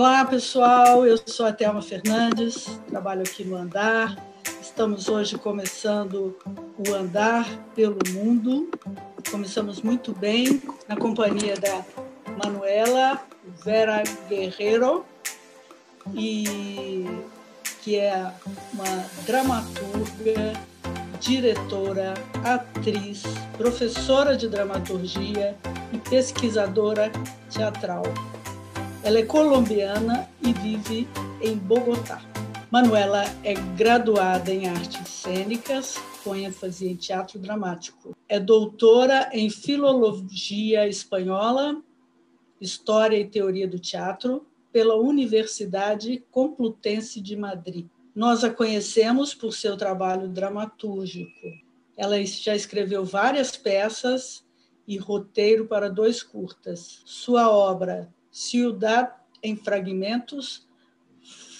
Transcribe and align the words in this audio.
Olá, 0.00 0.24
pessoal. 0.24 1.04
Eu 1.04 1.20
sou 1.26 1.44
a 1.44 1.52
Thelma 1.52 1.82
Fernandes, 1.82 2.64
trabalho 2.88 3.20
aqui 3.20 3.44
no 3.44 3.54
Andar. 3.54 4.16
Estamos 4.58 5.10
hoje 5.10 5.36
começando 5.36 6.34
o 6.78 6.94
Andar 6.94 7.46
pelo 7.74 7.98
Mundo. 8.10 8.70
Começamos 9.30 9.82
muito 9.82 10.14
bem 10.14 10.62
na 10.88 10.96
companhia 10.96 11.54
da 11.54 11.84
Manuela 12.42 13.20
Vera 13.62 14.02
Guerreiro, 14.26 15.04
e 16.14 17.04
que 17.82 17.96
é 17.96 18.32
uma 18.72 19.04
dramaturga, 19.26 20.54
diretora, 21.20 22.14
atriz, 22.42 23.22
professora 23.58 24.34
de 24.34 24.48
dramaturgia 24.48 25.58
e 25.92 25.98
pesquisadora 25.98 27.12
teatral. 27.50 28.04
Ela 29.02 29.20
é 29.20 29.24
colombiana 29.24 30.28
e 30.42 30.52
vive 30.52 31.08
em 31.40 31.56
Bogotá. 31.56 32.20
Manuela 32.70 33.24
é 33.42 33.54
graduada 33.74 34.52
em 34.52 34.68
artes 34.68 35.08
cênicas, 35.08 35.96
com 36.22 36.36
ênfase 36.36 36.86
em 36.86 36.94
teatro 36.94 37.38
dramático. 37.38 38.14
É 38.28 38.38
doutora 38.38 39.30
em 39.32 39.48
filologia 39.48 40.86
espanhola, 40.86 41.82
história 42.60 43.18
e 43.18 43.26
teoria 43.26 43.66
do 43.66 43.78
teatro 43.78 44.46
pela 44.70 44.96
Universidade 44.96 46.22
Complutense 46.30 47.22
de 47.22 47.34
Madrid. 47.34 47.86
Nós 48.14 48.44
a 48.44 48.50
conhecemos 48.50 49.34
por 49.34 49.54
seu 49.54 49.78
trabalho 49.78 50.28
dramatúrgico. 50.28 51.48
Ela 51.96 52.22
já 52.26 52.54
escreveu 52.54 53.02
várias 53.02 53.56
peças 53.56 54.44
e 54.86 54.98
roteiro 54.98 55.66
para 55.66 55.88
dois 55.88 56.22
curtas. 56.22 57.02
Sua 57.06 57.50
obra 57.50 58.12
Ciudad 58.30 59.16
em 59.42 59.56
Fragmentos 59.56 60.68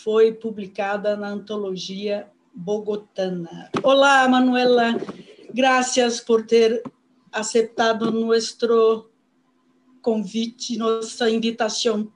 foi 0.03 0.33
publicada 0.33 1.17
na 1.17 1.29
antologia 1.29 2.31
Bogotana. 2.55 3.71
Olá, 3.83 4.27
Manuela. 4.29 4.95
Gracias 5.53 6.21
por 6.21 6.47
ter 6.47 6.83
aceptado 7.33 8.11
nuestro 8.11 9.11
convite, 10.01 10.77
nuestra 10.79 11.29
invitación. 11.29 12.13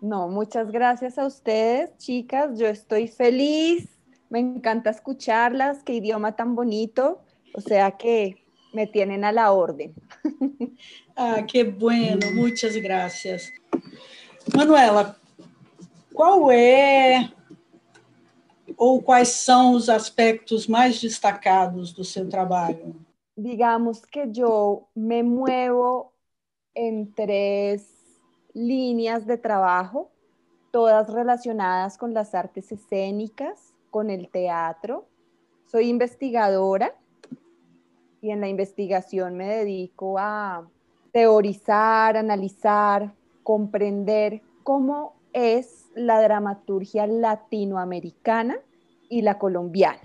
No, 0.00 0.28
muchas 0.28 0.70
gracias 0.70 1.18
a 1.18 1.26
ustedes, 1.26 1.96
chicas. 1.98 2.58
Yo 2.58 2.66
estoy 2.66 3.06
feliz. 3.06 3.88
Me 4.28 4.40
encanta 4.40 4.90
escucharlas. 4.90 5.82
Qué 5.84 5.94
idioma 5.94 6.34
tan 6.34 6.56
bonito. 6.56 7.20
O 7.54 7.60
sea 7.60 7.92
que 7.92 8.41
me 8.72 8.86
tienen 8.86 9.24
a 9.24 9.32
la 9.32 9.52
orden. 9.52 9.94
Ah, 11.14 11.44
que 11.46 11.62
bueno. 11.62 12.32
Muchas 12.32 12.74
gracias. 12.76 13.52
Manuela, 14.56 15.14
qual 16.14 16.50
é 16.50 17.30
ou 18.78 19.02
quais 19.02 19.28
são 19.28 19.74
os 19.74 19.90
aspectos 19.90 20.66
mais 20.66 20.98
destacados 21.02 21.92
do 21.92 22.02
seu 22.02 22.26
trabalho? 22.30 22.96
Digamos 23.36 24.06
que 24.06 24.20
eu 24.36 24.88
me 24.96 25.22
muevo 25.22 26.12
em 26.74 27.04
três 27.04 27.86
líneas 28.54 29.26
de 29.26 29.36
trabajo, 29.36 30.10
todas 30.70 31.12
relacionadas 31.12 31.98
con 31.98 32.14
las 32.14 32.34
artes 32.34 32.72
escénicas, 32.72 33.74
con 33.90 34.08
el 34.08 34.30
teatro. 34.30 35.06
Soy 35.66 35.90
investigadora 35.90 36.94
y 38.22 38.30
en 38.30 38.40
la 38.40 38.48
investigación 38.48 39.36
me 39.36 39.48
dedico 39.48 40.16
a 40.18 40.66
teorizar, 41.12 42.16
analizar, 42.16 43.12
comprender 43.42 44.40
cómo 44.62 45.16
es 45.32 45.90
la 45.94 46.22
dramaturgia 46.22 47.06
latinoamericana 47.06 48.58
y 49.08 49.22
la 49.22 49.38
colombiana. 49.38 50.00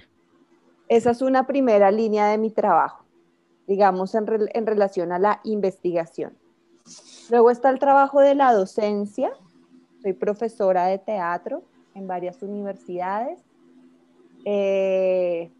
Esa 0.90 1.12
es 1.12 1.22
una 1.22 1.46
primera 1.46 1.92
línea 1.92 2.28
de 2.28 2.40
mi 2.40 2.50
trabajo, 2.50 3.06
digamos, 3.68 4.16
en, 4.16 4.26
relación 4.66 5.12
a 5.12 5.20
la 5.20 5.40
investigación. 5.44 6.36
Luego 7.30 7.52
está 7.52 7.70
el 7.70 7.78
trabajo 7.78 8.20
de 8.20 8.34
la 8.34 8.52
docencia. 8.52 9.32
Soy 10.02 10.14
profesora 10.14 10.88
de 10.88 10.98
teatro 10.98 11.62
en 11.94 12.08
varias 12.08 12.42
universidades 12.42 13.40
eh, 14.46 15.52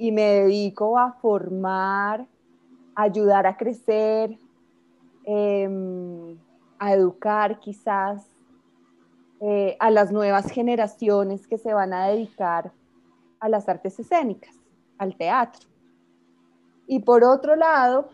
y 0.00 0.12
me 0.12 0.22
dedico 0.22 0.98
a 0.98 1.12
formar, 1.12 2.26
ayudar 2.94 3.46
a 3.46 3.58
crecer, 3.58 4.38
em, 5.24 6.38
a 6.78 6.94
educar 6.94 7.60
quizás 7.60 8.26
eh, 9.42 9.76
a 9.78 9.90
las 9.90 10.10
nuevas 10.10 10.50
generaciones 10.50 11.46
que 11.46 11.58
se 11.58 11.74
van 11.74 11.92
a 11.92 12.06
dedicar 12.06 12.72
a 13.40 13.50
las 13.50 13.68
artes 13.68 14.00
escénicas, 14.00 14.54
al 14.96 15.16
teatro. 15.16 15.68
Y 16.86 17.00
por 17.00 17.22
otro 17.22 17.54
lado 17.54 18.08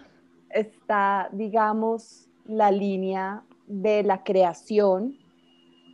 está, 0.51 1.29
digamos, 1.31 2.29
la 2.47 2.73
línea 2.73 3.45
de 3.69 4.03
la 4.03 4.25
creación 4.25 5.17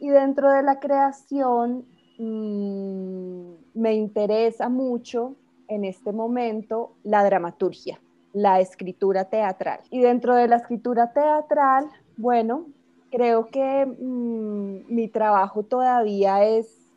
y 0.01 0.09
dentro 0.09 0.51
de 0.51 0.63
la 0.63 0.81
creación 0.81 1.85
mm, 2.19 3.53
me 3.75 3.93
interesa 3.93 4.71
mucho 4.71 5.37
en 5.75 5.85
este 5.85 6.13
momento 6.13 6.93
la 7.03 7.25
dramaturgia, 7.25 8.01
la 8.33 8.61
escritura 8.61 9.25
teatral. 9.27 9.81
Y 9.91 10.01
dentro 10.01 10.35
de 10.35 10.49
la 10.49 10.57
escritura 10.57 11.13
teatral, 11.13 11.89
bueno, 12.17 12.67
creo 13.11 13.49
que 13.49 13.87
mm, 13.87 14.95
mi 14.95 15.09
trabajo 15.09 15.63
todavía 15.63 16.45
es, 16.45 16.91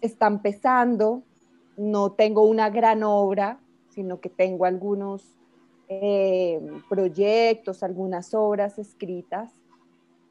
está 0.00 0.26
empezando, 0.26 1.22
no 1.76 2.12
tengo 2.12 2.42
una 2.42 2.70
gran 2.70 3.02
obra, 3.02 3.58
sino 3.90 4.20
que 4.20 4.28
tengo 4.28 4.64
algunos 4.64 5.24
eh, 5.88 6.60
proyectos, 6.88 7.82
algunas 7.82 8.34
obras 8.34 8.78
escritas. 8.78 9.52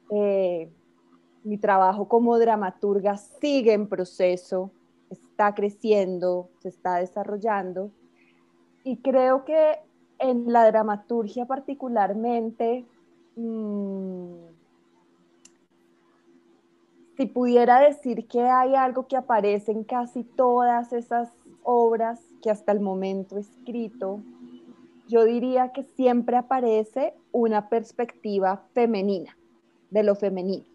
Eh, 0.09 0.69
mi 1.43 1.57
trabajo 1.57 2.07
como 2.07 2.37
dramaturga 2.39 3.17
sigue 3.17 3.73
en 3.73 3.87
proceso, 3.87 4.71
está 5.33 5.55
creciendo, 5.55 6.51
se 6.59 6.69
está 6.69 6.97
desarrollando 6.97 7.89
y 8.83 8.97
creo 8.97 9.45
que 9.45 9.79
en 10.19 10.53
la 10.53 10.67
dramaturgia 10.67 11.47
particularmente, 11.47 12.85
mm, 13.35 14.35
si 17.17 17.25
pudiera 17.25 17.79
decir 17.79 18.27
que 18.27 18.41
hay 18.41 18.75
algo 18.75 19.07
que 19.07 19.17
aparece 19.17 19.71
en 19.71 19.83
casi 19.83 20.23
todas 20.23 20.93
esas 20.93 21.31
obras 21.63 22.21
que 22.43 22.51
hasta 22.51 22.71
el 22.71 22.79
momento 22.79 23.37
he 23.37 23.39
escrito, 23.39 24.21
yo 25.07 25.25
diría 25.25 25.71
que 25.71 25.81
siempre 25.81 26.37
aparece 26.37 27.15
una 27.31 27.69
perspectiva 27.69 28.67
femenina, 28.73 29.35
de 29.89 30.03
lo 30.03 30.13
femenino. 30.13 30.65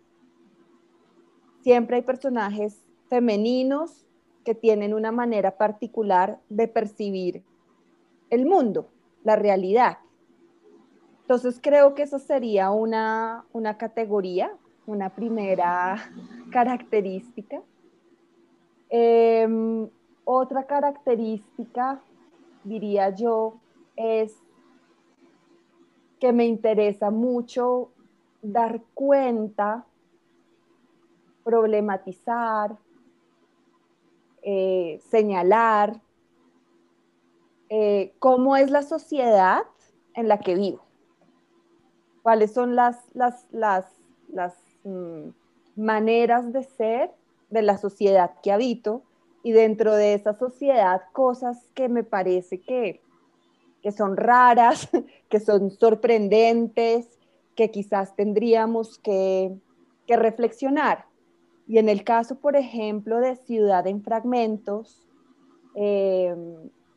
Siempre 1.62 1.96
hay 1.96 2.02
personajes 2.02 2.82
femeninos 3.08 4.07
que 4.48 4.54
tienen 4.54 4.94
una 4.94 5.12
manera 5.12 5.58
particular 5.58 6.40
de 6.48 6.68
percibir 6.68 7.42
el 8.30 8.46
mundo, 8.46 8.88
la 9.22 9.36
realidad. 9.36 9.98
Entonces 11.20 11.60
creo 11.62 11.94
que 11.94 12.04
eso 12.04 12.18
sería 12.18 12.70
una, 12.70 13.44
una 13.52 13.76
categoría, 13.76 14.50
una 14.86 15.10
primera 15.10 15.96
característica. 16.50 17.60
Em, 18.88 19.90
otra 20.24 20.64
característica, 20.64 22.00
diría 22.64 23.10
yo, 23.10 23.60
es 23.96 24.34
que 26.18 26.32
me 26.32 26.46
interesa 26.46 27.10
mucho 27.10 27.90
dar 28.40 28.80
cuenta, 28.94 29.84
problematizar, 31.44 32.78
eh, 34.50 35.00
señalar 35.10 36.00
eh, 37.68 38.14
cómo 38.18 38.56
es 38.56 38.70
la 38.70 38.82
sociedad 38.82 39.62
en 40.14 40.26
la 40.26 40.38
que 40.38 40.54
vivo, 40.54 40.82
cuáles 42.22 42.54
son 42.54 42.74
las, 42.74 42.96
las, 43.12 43.44
mm, 44.84 45.28
maneras 45.76 46.50
de 46.52 46.62
ser 46.62 47.10
de 47.50 47.60
la 47.60 47.76
sociedad 47.76 48.32
que 48.42 48.50
habito 48.50 49.02
y 49.42 49.52
dentro 49.52 49.94
de 49.94 50.14
esa 50.14 50.32
sociedad 50.32 51.02
cosas 51.12 51.68
que 51.74 51.90
me 51.90 52.02
parece 52.02 52.60
que 52.60 53.02
que 53.82 53.92
son 53.92 54.16
raras, 54.16 54.88
que 55.28 55.40
son 55.40 55.70
sorprendentes, 55.70 57.06
que 57.54 57.70
quizás 57.70 58.14
tendríamos 58.16 58.98
que, 58.98 59.56
reflexionar. 60.08 61.04
Y 61.68 61.76
en 61.76 61.90
el 61.90 62.02
caso, 62.02 62.40
por 62.40 62.56
ejemplo, 62.56 63.20
de 63.20 63.36
Ciudad 63.36 63.86
en 63.86 64.02
Fragmentos, 64.02 65.06
eh, 65.74 66.34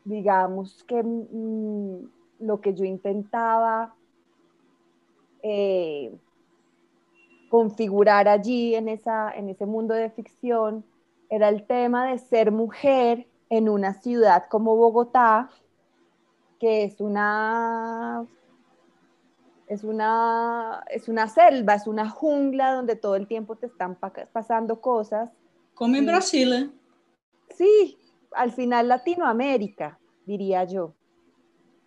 digamos 0.04 0.82
que 0.84 1.02
mm, 1.02 2.08
lo 2.40 2.60
que 2.60 2.74
yo 2.74 2.84
intentaba 2.84 3.94
eh, 5.42 6.12
configurar 7.50 8.28
allí 8.28 8.74
en, 8.74 8.88
esa, 8.88 9.30
en 9.32 9.50
ese 9.50 9.66
mundo 9.66 9.92
de 9.92 10.10
ficción 10.10 10.84
era 11.28 11.50
el 11.50 11.66
tema 11.66 12.06
de 12.06 12.18
ser 12.18 12.50
mujer 12.50 13.28
en 13.50 13.68
una 13.68 13.92
ciudad 13.92 14.44
como 14.48 14.74
Bogotá, 14.76 15.50
que 16.58 16.84
es 16.84 16.98
una, 17.00 18.26
es 19.66 19.84
una, 19.84 20.84
es 20.90 21.08
una 21.08 21.28
selva, 21.28 21.74
es 21.74 21.86
una 21.86 22.08
jungla 22.08 22.74
donde 22.74 22.96
todo 22.96 23.16
el 23.16 23.26
tiempo 23.26 23.56
te 23.56 23.66
están 23.66 23.98
pasando 24.32 24.80
cosas. 24.80 25.30
Como 25.74 25.96
en 25.96 26.06
Brasil, 26.06 26.52
¿eh? 26.52 26.70
Sí, 27.56 27.98
al 28.32 28.52
final 28.52 28.88
Latinoamérica, 28.88 29.98
diría 30.26 30.64
yo. 30.64 30.94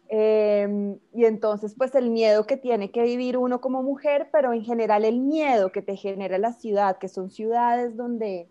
Em, 0.08 1.00
y 1.14 1.26
entonces, 1.26 1.74
pues 1.76 1.96
el 1.96 2.12
miedo 2.12 2.46
que 2.46 2.58
tiene 2.58 2.92
que 2.92 3.04
vivir 3.04 3.38
uno 3.38 3.60
como 3.60 3.82
mujer, 3.82 4.30
pero 4.32 4.54
en 4.54 4.64
general 4.64 5.04
el 5.04 5.20
miedo 5.20 5.72
que 5.72 5.82
te 5.82 5.96
genera 5.96 6.38
la 6.38 6.54
ciudad, 6.54 6.98
que 6.98 7.08
son 7.08 7.32
ciudades 7.32 7.98
donde 7.98 8.48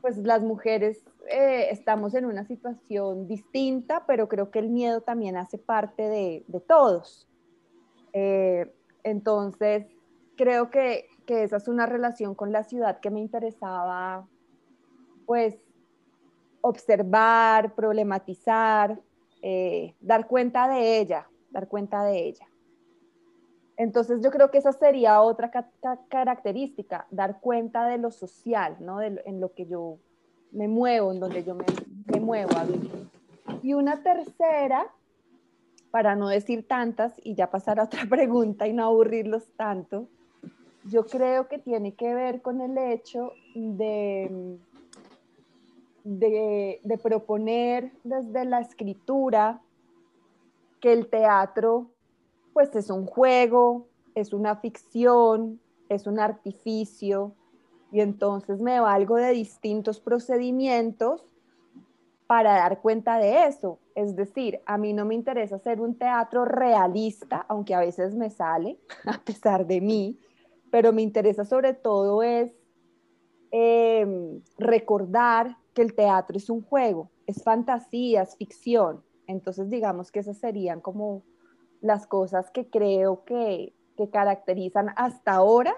pues 0.00 0.18
las 0.18 0.42
mujeres 0.42 1.02
eh, 1.30 1.68
estamos 1.70 2.14
en 2.14 2.26
una 2.26 2.44
situación 2.44 3.26
distinta, 3.26 4.04
pero 4.06 4.28
creo 4.28 4.50
que 4.50 4.58
el 4.58 4.68
miedo 4.68 5.00
también 5.00 5.36
hace 5.36 5.58
parte 5.58 6.02
de, 6.02 6.44
todos. 6.66 7.26
Eh, 8.14 8.72
entonces, 9.02 9.86
creo 10.36 10.70
que, 10.70 11.06
que 11.26 11.42
esa 11.42 11.58
es 11.58 11.68
una 11.68 11.84
relación 11.84 12.34
con 12.34 12.50
la 12.50 12.64
ciudad 12.64 13.00
que 13.00 13.10
me 13.10 13.20
interesaba, 13.20 14.26
pues, 15.26 15.56
observar, 16.62 17.74
problematizar, 17.74 18.98
eh, 19.42 19.94
dar 20.00 20.26
cuenta 20.26 20.66
de 20.68 20.98
ella, 20.98 21.28
dar 21.50 21.68
cuenta 21.68 22.02
de 22.04 22.24
ella. 22.28 22.48
Entonces 23.76 24.22
yo 24.22 24.30
creo 24.30 24.50
que 24.50 24.56
esa 24.58 24.72
sería 24.72 25.20
otra 25.20 25.50
característica, 26.08 27.06
dar 27.10 27.40
cuenta 27.40 27.86
de 27.86 27.98
lo 27.98 28.10
social, 28.10 28.76
¿no? 28.80 29.02
en 29.02 29.40
lo 29.40 29.52
que 29.52 29.66
yo 29.66 29.98
me 30.54 30.68
muevo, 30.68 31.12
en 31.12 31.20
donde 31.20 31.44
yo 31.44 31.54
me, 31.54 32.20
muevo 32.20 32.56
a. 32.56 32.64
Y 33.62 33.74
una 33.74 34.02
tercera, 34.02 34.86
para 35.94 36.16
no 36.16 36.26
decir 36.26 36.66
tantas 36.66 37.12
y 37.22 37.36
ya 37.36 37.52
pasar 37.52 37.78
a 37.78 37.84
otra 37.84 38.04
pregunta 38.10 38.66
y 38.66 38.72
no 38.72 38.82
aburrirlos 38.82 39.44
tanto, 39.56 40.08
yo 40.90 41.06
creo 41.06 41.46
que 41.46 41.60
tiene 41.60 41.94
que 41.94 42.12
ver 42.12 42.42
con 42.42 42.60
el 42.60 42.76
hecho 42.76 43.30
de 43.54 44.58
de, 46.02 46.98
proponer 47.00 47.92
desde 48.02 48.44
la 48.44 48.58
escritura 48.58 49.62
que 50.80 50.92
el 50.92 51.06
teatro 51.06 51.92
pues 52.52 52.74
es 52.74 52.90
un 52.90 53.06
juego, 53.06 53.86
es 54.16 54.32
una 54.32 54.56
ficción, 54.56 55.60
es 55.88 56.08
un 56.08 56.18
artificio, 56.18 57.36
y 57.92 58.00
entonces 58.00 58.60
me 58.60 58.80
valgo 58.80 59.14
de 59.14 59.30
distintos 59.30 60.00
procedimientos 60.00 61.24
para 62.26 62.54
dar 62.54 62.80
cuenta 62.80 63.16
de 63.18 63.46
eso. 63.46 63.78
Es 63.94 64.16
decir, 64.16 64.60
a 64.66 64.76
mí 64.76 64.92
no 64.92 65.04
me 65.04 65.14
interesa 65.14 65.56
hacer 65.56 65.80
un 65.80 65.96
teatro 65.96 66.44
realista, 66.44 67.46
aunque 67.48 67.74
a 67.74 67.80
veces 67.80 68.14
me 68.14 68.30
sale, 68.30 68.78
a 69.06 69.18
pesar 69.18 69.66
de 69.66 69.80
mí, 69.80 70.18
pero 70.70 70.92
me 70.92 71.02
interesa 71.02 71.44
sobre 71.44 71.74
todo 71.74 72.22
es 72.22 72.52
em, 73.52 74.40
recordar 74.58 75.56
que 75.72 75.82
el 75.82 75.94
teatro 75.94 76.36
es 76.36 76.50
un 76.50 76.62
juego, 76.62 77.10
es 77.26 77.42
fantasía, 77.42 78.22
es 78.22 78.36
ficción. 78.36 79.04
Entonces, 79.26 79.70
digamos 79.70 80.10
que 80.10 80.20
esas 80.20 80.38
serían 80.38 80.80
como 80.80 81.22
las 81.80 82.06
cosas 82.06 82.50
que 82.50 82.68
creo 82.68 83.24
que, 83.24 83.74
caracterizan 84.10 84.88
hasta 84.96 85.34
ahora 85.34 85.76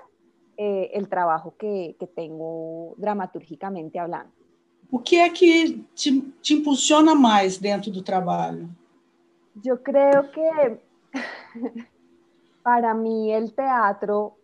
eh, 0.57 0.91
el 0.95 1.11
trabajo 1.11 1.55
que, 1.59 1.97
tengo 2.15 2.95
dramatúrgicamente 2.97 3.99
hablando. 3.99 4.33
O 4.91 4.99
que 4.99 5.17
é 5.17 5.29
que 5.29 5.85
te, 5.95 6.21
te 6.43 6.55
impulsiona 6.55 7.15
mais 7.15 7.59
dentro 7.59 7.91
do 7.91 8.03
trabalho? 8.03 8.69
Yo 9.55 9.77
creo 9.79 10.31
que 10.31 10.81
para 12.63 12.95
mí 12.95 13.33
el 13.33 13.53
teatro, 13.53 14.37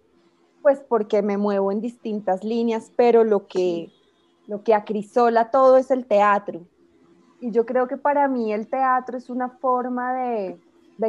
pues 0.62 0.81
porque 0.81 1.23
me 1.23 1.37
muevo 1.37 1.71
en 1.71 1.81
distintas 1.81 2.43
líneas, 2.43 2.91
pero 2.97 3.25
lo 3.25 3.47
que 3.47 3.91
lo 4.47 4.62
que 4.62 4.75
acrisola 4.75 5.50
todo 5.50 5.77
es 5.77 5.91
el 5.91 6.06
teatro. 6.06 6.67
Y 7.41 7.50
yo 7.50 7.67
creo 7.67 7.89
que 7.89 7.97
para 7.97 8.29
mí 8.29 8.53
el 8.53 8.69
teatro 8.69 9.17
es 9.17 9.31
una 9.31 9.49
forma 9.49 10.15
de, 10.15 10.59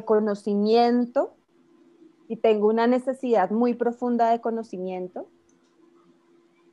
conocimiento 0.05 1.35
y 2.27 2.37
tengo 2.37 2.67
una 2.67 2.87
necesidad 2.87 3.51
muy 3.51 3.75
profunda 3.75 4.31
de 4.31 4.41
conocimiento. 4.41 5.27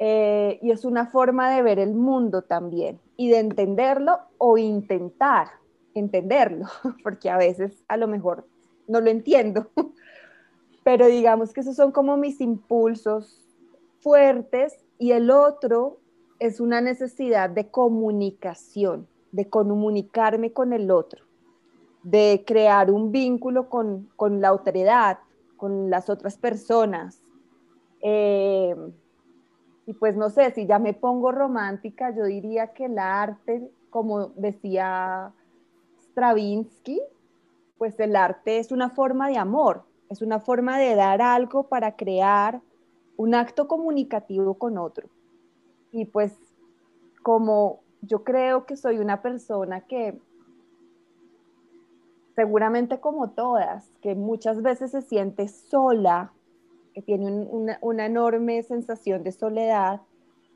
Eh, 0.02 0.58
y 0.62 0.70
es 0.70 0.86
una 0.86 1.08
forma 1.08 1.54
de 1.54 1.60
ver 1.60 1.78
el 1.78 1.94
mundo 1.94 2.40
también 2.40 2.98
y 3.18 3.28
de 3.28 3.38
entenderlo 3.38 4.18
o 4.38 4.56
intentar 4.56 5.48
entenderlo, 5.92 6.64
porque 7.02 7.28
a 7.28 7.36
veces 7.36 7.84
a 7.86 7.98
lo 7.98 8.08
mejor 8.08 8.46
no 8.88 9.02
lo 9.02 9.10
entiendo, 9.10 9.68
pero 10.84 11.06
digamos 11.06 11.52
que 11.52 11.60
esos 11.60 11.76
son 11.76 11.92
como 11.92 12.16
mis 12.16 12.40
impulsos 12.40 13.46
fuertes 14.00 14.78
y 14.96 15.12
el 15.12 15.30
otro 15.30 15.98
es 16.38 16.60
una 16.60 16.80
necesidad 16.80 17.50
de 17.50 17.68
comunicación, 17.68 19.06
de 19.32 19.50
comunicarme 19.50 20.54
con 20.54 20.72
el 20.72 20.90
otro, 20.90 21.26
de 22.02 22.42
crear 22.46 22.90
un 22.90 23.12
vínculo 23.12 23.68
con, 23.68 24.08
la 24.40 24.48
autoridad, 24.48 25.18
con 25.58 25.90
las 25.90 26.08
otras 26.08 26.38
personas. 26.38 27.22
Eh, 28.00 28.74
y 29.86 29.92
pues 29.94 30.16
no 30.16 30.30
sé, 30.30 30.50
si 30.52 30.66
ya 30.66 30.78
me 30.78 30.94
pongo 30.94 31.32
romántica, 31.32 32.14
yo 32.14 32.24
diría 32.24 32.68
que 32.68 32.84
el 32.86 32.98
arte, 32.98 33.70
como 33.90 34.28
decía 34.36 35.32
Stravinsky, 36.00 37.00
pues 37.78 37.98
el 37.98 38.14
arte 38.14 38.58
es 38.58 38.72
una 38.72 38.90
forma 38.90 39.28
de 39.28 39.38
amor, 39.38 39.84
es 40.08 40.22
una 40.22 40.38
forma 40.40 40.78
de 40.78 40.94
dar 40.94 41.22
algo 41.22 41.68
para 41.68 41.96
crear 41.96 42.60
un 43.16 43.34
acto 43.34 43.68
comunicativo 43.68 44.54
con 44.54 44.78
otro. 44.78 45.08
Y 45.92 46.04
pues 46.04 46.36
como 47.22 47.80
yo 48.02 48.24
creo 48.24 48.66
que 48.66 48.76
soy 48.76 48.98
una 48.98 49.22
persona 49.22 49.82
que 49.82 50.18
seguramente 52.34 53.00
como 53.00 53.30
todas, 53.30 53.90
que 54.00 54.14
muchas 54.14 54.62
veces 54.62 54.92
se 54.92 55.02
siente 55.02 55.48
sola, 55.48 56.32
tiene 57.02 57.30
una, 57.80 58.06
enorme 58.06 58.62
sensación 58.62 59.22
de 59.22 59.32
soledad, 59.32 60.00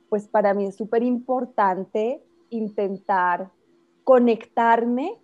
pues 0.08 0.29
para 0.29 0.55
mí 0.55 0.67
es 0.67 0.76
súper 0.76 1.02
importante 1.02 2.22
intentar 2.51 3.51
conectarme, 4.05 5.19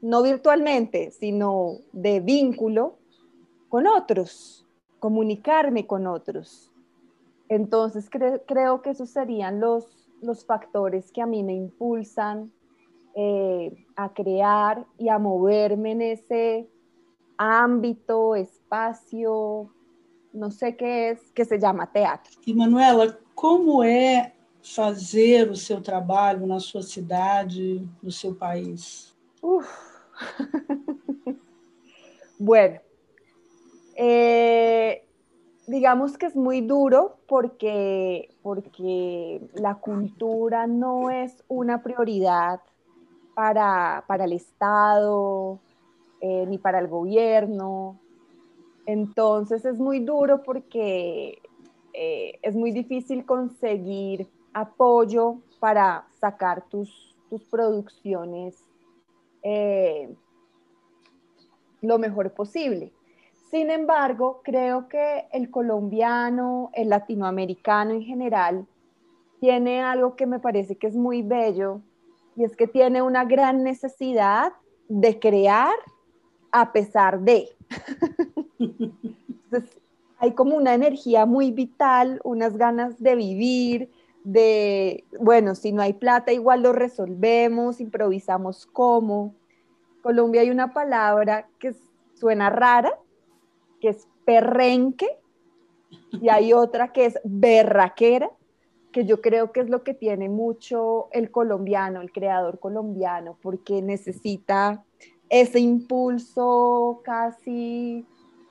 no 0.00 0.22
virtualmente, 0.22 1.10
sino 1.10 1.78
de 1.92 2.20
vínculo 2.20 2.96
con 3.68 3.86
otros, 3.86 4.66
comunicarme 4.98 5.86
con 5.86 6.06
otros. 6.06 6.72
Entonces 7.48 8.08
creo 8.10 8.82
que 8.82 8.90
esos 8.90 9.10
serían 9.10 9.60
los, 9.60 10.08
los 10.22 10.44
factores 10.44 11.10
que 11.12 11.20
a 11.20 11.26
mí 11.26 11.42
me 11.42 11.54
impulsan 11.54 12.52
eh, 13.14 13.86
a 13.96 14.14
crear 14.14 14.86
y 14.96 15.08
a 15.08 15.18
moverme 15.18 15.92
en 15.92 16.02
ese 16.02 16.70
ámbito, 17.36 18.36
espacio, 18.36 19.72
no 20.32 20.50
sé 20.50 20.76
qué 20.76 21.10
es, 21.10 21.30
que 21.32 21.44
se 21.44 21.58
llama 21.58 21.86
teatro. 21.86 22.32
E 22.46 22.54
Manuela, 22.54 23.18
como 23.34 23.82
é 23.82 24.32
fazer 24.62 25.50
o 25.50 25.56
seu 25.56 25.80
trabalho 25.80 26.46
na 26.46 26.60
sua 26.60 26.82
cidade, 26.82 27.88
no 28.02 28.10
seu 28.10 28.34
país? 28.34 29.16
Uf. 29.42 29.66
bueno, 32.38 32.78
eh, 33.96 35.02
digamos 35.66 36.18
que 36.18 36.26
es 36.26 36.36
muy 36.36 36.60
duro 36.60 37.18
porque, 37.26 38.34
porque 38.42 39.40
la 39.54 39.76
cultura 39.76 40.66
no 40.66 41.10
es 41.10 41.42
una 41.48 41.82
prioridad 41.82 42.60
para, 43.34 44.04
el 44.24 44.32
Estado 44.32 45.58
eh, 46.20 46.44
ni 46.46 46.58
para 46.58 46.78
el 46.78 46.88
gobierno. 46.88 47.98
Entonces 48.90 49.64
es 49.64 49.78
muy 49.78 50.00
duro 50.00 50.42
porque 50.42 51.40
eh, 51.92 52.38
es 52.42 52.56
muy 52.56 52.72
difícil 52.72 53.24
conseguir 53.24 54.28
apoyo 54.52 55.36
para 55.60 56.08
sacar 56.20 56.64
tus, 56.68 57.06
producciones 57.48 58.64
eh, 59.44 60.12
lo 61.80 62.00
mejor 62.00 62.32
posible. 62.32 62.92
Sin 63.52 63.70
embargo, 63.70 64.40
creo 64.42 64.88
que 64.88 65.28
el 65.32 65.52
colombiano, 65.52 66.70
el 66.72 66.88
latinoamericano 66.88 67.92
en 67.92 68.02
general, 68.02 68.66
tiene 69.38 69.82
algo 69.82 70.16
que 70.16 70.26
me 70.26 70.40
parece 70.40 70.74
que 70.74 70.88
es 70.88 70.96
muy 70.96 71.22
bello 71.22 71.80
y 72.34 72.42
es 72.42 72.56
que 72.56 72.66
tiene 72.66 73.02
una 73.02 73.24
gran 73.24 73.62
necesidad 73.62 74.52
de 74.88 75.20
crear 75.20 75.76
a 76.50 76.72
pesar 76.72 77.20
de. 77.20 77.50
hay 80.18 80.32
como 80.32 80.56
una 80.56 80.74
energía 80.74 81.26
muy 81.26 81.50
vital, 81.50 82.20
unas 82.24 82.56
ganas 82.56 83.00
de 83.02 83.14
vivir, 83.14 83.90
de, 84.24 85.04
bueno, 85.18 85.54
si 85.54 85.72
no 85.72 85.82
hay 85.82 85.94
plata, 85.94 86.32
igual 86.32 86.62
lo 86.62 86.72
resolvemos, 86.72 87.80
improvisamos 87.80 88.66
cómo. 88.66 89.34
Colombia 90.02 90.42
hay 90.42 90.50
una 90.50 90.72
palabra 90.72 91.48
que 91.58 91.74
suena 92.14 92.50
rara, 92.50 92.98
que 93.80 93.88
es 93.88 94.06
perrenque, 94.24 95.08
y 96.12 96.28
hay 96.28 96.52
otra 96.52 96.92
que 96.92 97.06
es 97.06 97.18
berraquera, 97.24 98.30
que 98.92 99.04
yo 99.04 99.20
creo 99.20 99.52
que 99.52 99.60
es 99.60 99.70
lo 99.70 99.82
que 99.82 99.94
tiene 99.94 100.28
mucho 100.28 101.08
el 101.12 101.30
colombiano, 101.30 102.00
el 102.00 102.12
creador 102.12 102.58
colombiano, 102.58 103.38
porque 103.40 103.82
necesita 103.82 104.84
ese 105.28 105.60
impulso 105.60 107.00
casi, 107.04 108.04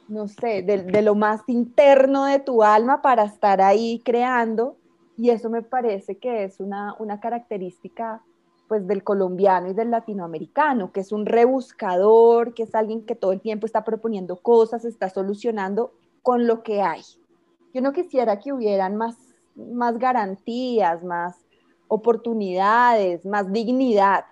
no 0.10 0.28
sé, 0.28 0.64
de, 0.64 1.02
lo 1.02 1.16
más 1.16 1.42
interno 1.48 2.26
de 2.26 2.40
tu 2.40 2.64
alma 2.64 3.02
para 3.02 3.24
estar 3.24 3.62
ahí 3.62 4.02
creando. 4.04 4.76
Y 5.16 5.30
eso 5.30 5.50
me 5.50 5.62
parece 5.62 6.18
que 6.18 6.44
es 6.44 6.60
una, 6.60 6.96
una 7.00 7.20
característica 7.20 8.22
pues 8.68 8.86
del 8.88 9.04
colombiano 9.04 9.70
y 9.70 9.74
del 9.74 9.90
latinoamericano, 9.90 10.92
que 10.92 11.00
es 11.00 11.12
un 11.12 11.26
rebuscador, 11.26 12.54
que 12.54 12.64
es 12.64 12.76
alguien 12.76 13.06
que 13.06 13.16
todo 13.16 13.32
el 13.32 13.42
tiempo 13.42 13.66
está 13.66 13.84
proponiendo 13.84 14.38
cosas, 14.38 14.86
está 14.86 15.10
solucionando 15.10 15.92
con 16.22 16.46
lo 16.46 16.62
que 16.62 16.82
hay. 16.82 17.02
Yo 17.74 17.82
no 17.82 17.94
quisiera 17.94 18.40
que 18.40 18.54
hubieran 18.54 18.96
más, 18.96 19.18
más 19.56 19.98
garantías, 19.98 21.04
más 21.04 21.46
oportunidades, 21.88 23.26
más 23.26 23.52
dignidad, 23.52 24.26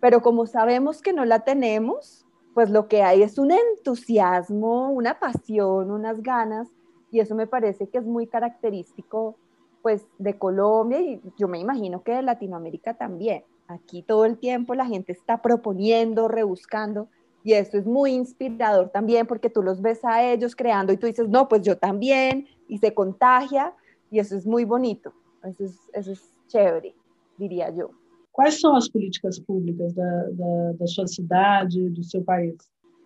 pero 0.00 0.22
como 0.22 0.46
sabemos 0.46 1.00
que 1.00 1.12
no 1.12 1.24
la 1.24 1.40
tenemos, 1.40 2.26
pues 2.58 2.70
lo 2.70 2.88
que 2.88 3.04
hay 3.04 3.22
es 3.22 3.38
un 3.38 3.52
entusiasmo, 3.52 4.90
una 4.90 5.20
pasión, 5.20 5.92
unas 5.92 6.20
ganas, 6.24 6.66
y 7.12 7.20
eso 7.20 7.36
me 7.36 7.46
parece 7.46 7.88
que 7.88 7.98
es 7.98 8.04
muy 8.04 8.26
característico 8.26 9.36
pues 9.80 10.04
de 10.18 10.36
Colombia 10.36 11.00
y 11.00 11.22
yo 11.36 11.46
me 11.46 11.60
imagino 11.60 12.02
que 12.02 12.14
de 12.14 12.22
Latinoamérica 12.22 12.94
también. 12.94 13.44
Aquí 13.68 14.02
todo 14.02 14.24
el 14.24 14.38
tiempo 14.38 14.74
la 14.74 14.86
gente 14.86 15.12
está 15.12 15.40
proponiendo, 15.40 16.26
rebuscando, 16.26 17.06
y 17.44 17.52
eso 17.52 17.78
es 17.78 17.86
muy 17.86 18.10
inspirador 18.10 18.88
también 18.88 19.28
porque 19.28 19.50
tú 19.50 19.62
los 19.62 19.80
ves 19.80 20.04
a 20.04 20.24
ellos 20.24 20.56
creando 20.56 20.92
y 20.92 20.96
tú 20.96 21.06
dices, 21.06 21.28
no, 21.28 21.48
pues 21.48 21.62
yo 21.62 21.78
también, 21.78 22.48
y 22.66 22.78
se 22.78 22.92
contagia, 22.92 23.72
y 24.10 24.18
eso 24.18 24.36
es 24.36 24.44
muy 24.44 24.64
bonito, 24.64 25.12
eso 25.44 25.62
es, 25.64 25.78
eso 25.92 26.10
es 26.10 26.28
chévere, 26.48 26.92
diría 27.36 27.70
yo. 27.70 27.90
Quais 28.38 28.60
são 28.60 28.76
as 28.76 28.88
políticas 28.88 29.40
públicas 29.40 29.92
da, 29.92 30.28
da, 30.30 30.72
da 30.78 30.86
sua 30.86 31.08
cidade, 31.08 31.90
do 31.90 32.04
seu 32.04 32.22
país? 32.22 32.56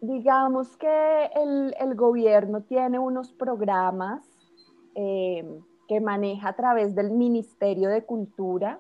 Digamos 0.02 0.76
que 0.76 0.86
el, 1.34 1.74
el 1.80 1.94
gobierno 1.94 2.60
tiene 2.60 2.98
unos 2.98 3.32
programas 3.32 4.20
eh, 4.94 5.42
que 5.88 6.02
maneja 6.02 6.50
a 6.50 6.52
través 6.52 6.94
del 6.94 7.12
Ministerio 7.12 7.88
de 7.88 8.04
Cultura 8.04 8.78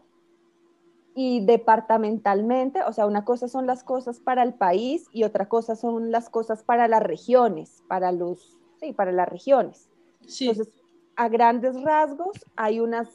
y 1.14 1.42
departamentalmente, 1.46 2.82
o 2.82 2.92
sea, 2.92 3.06
una 3.06 3.24
cosa 3.24 3.48
son 3.48 3.66
las 3.66 3.82
cosas 3.82 4.20
para 4.20 4.42
el 4.42 4.52
país 4.52 5.06
y 5.10 5.24
otra 5.24 5.48
cosa 5.48 5.74
son 5.74 6.10
las 6.10 6.28
cosas 6.28 6.62
para 6.62 6.86
las 6.86 7.02
regiones, 7.02 7.82
para 7.88 8.12
los, 8.12 8.58
sí, 8.78 8.92
para 8.92 9.10
las 9.10 9.26
regiones. 9.26 9.88
Sí. 10.26 10.50
Entonces, 10.50 10.74
a 11.16 11.30
grandes 11.30 11.82
rasgos, 11.82 12.44
hay 12.56 12.78
unas 12.80 13.08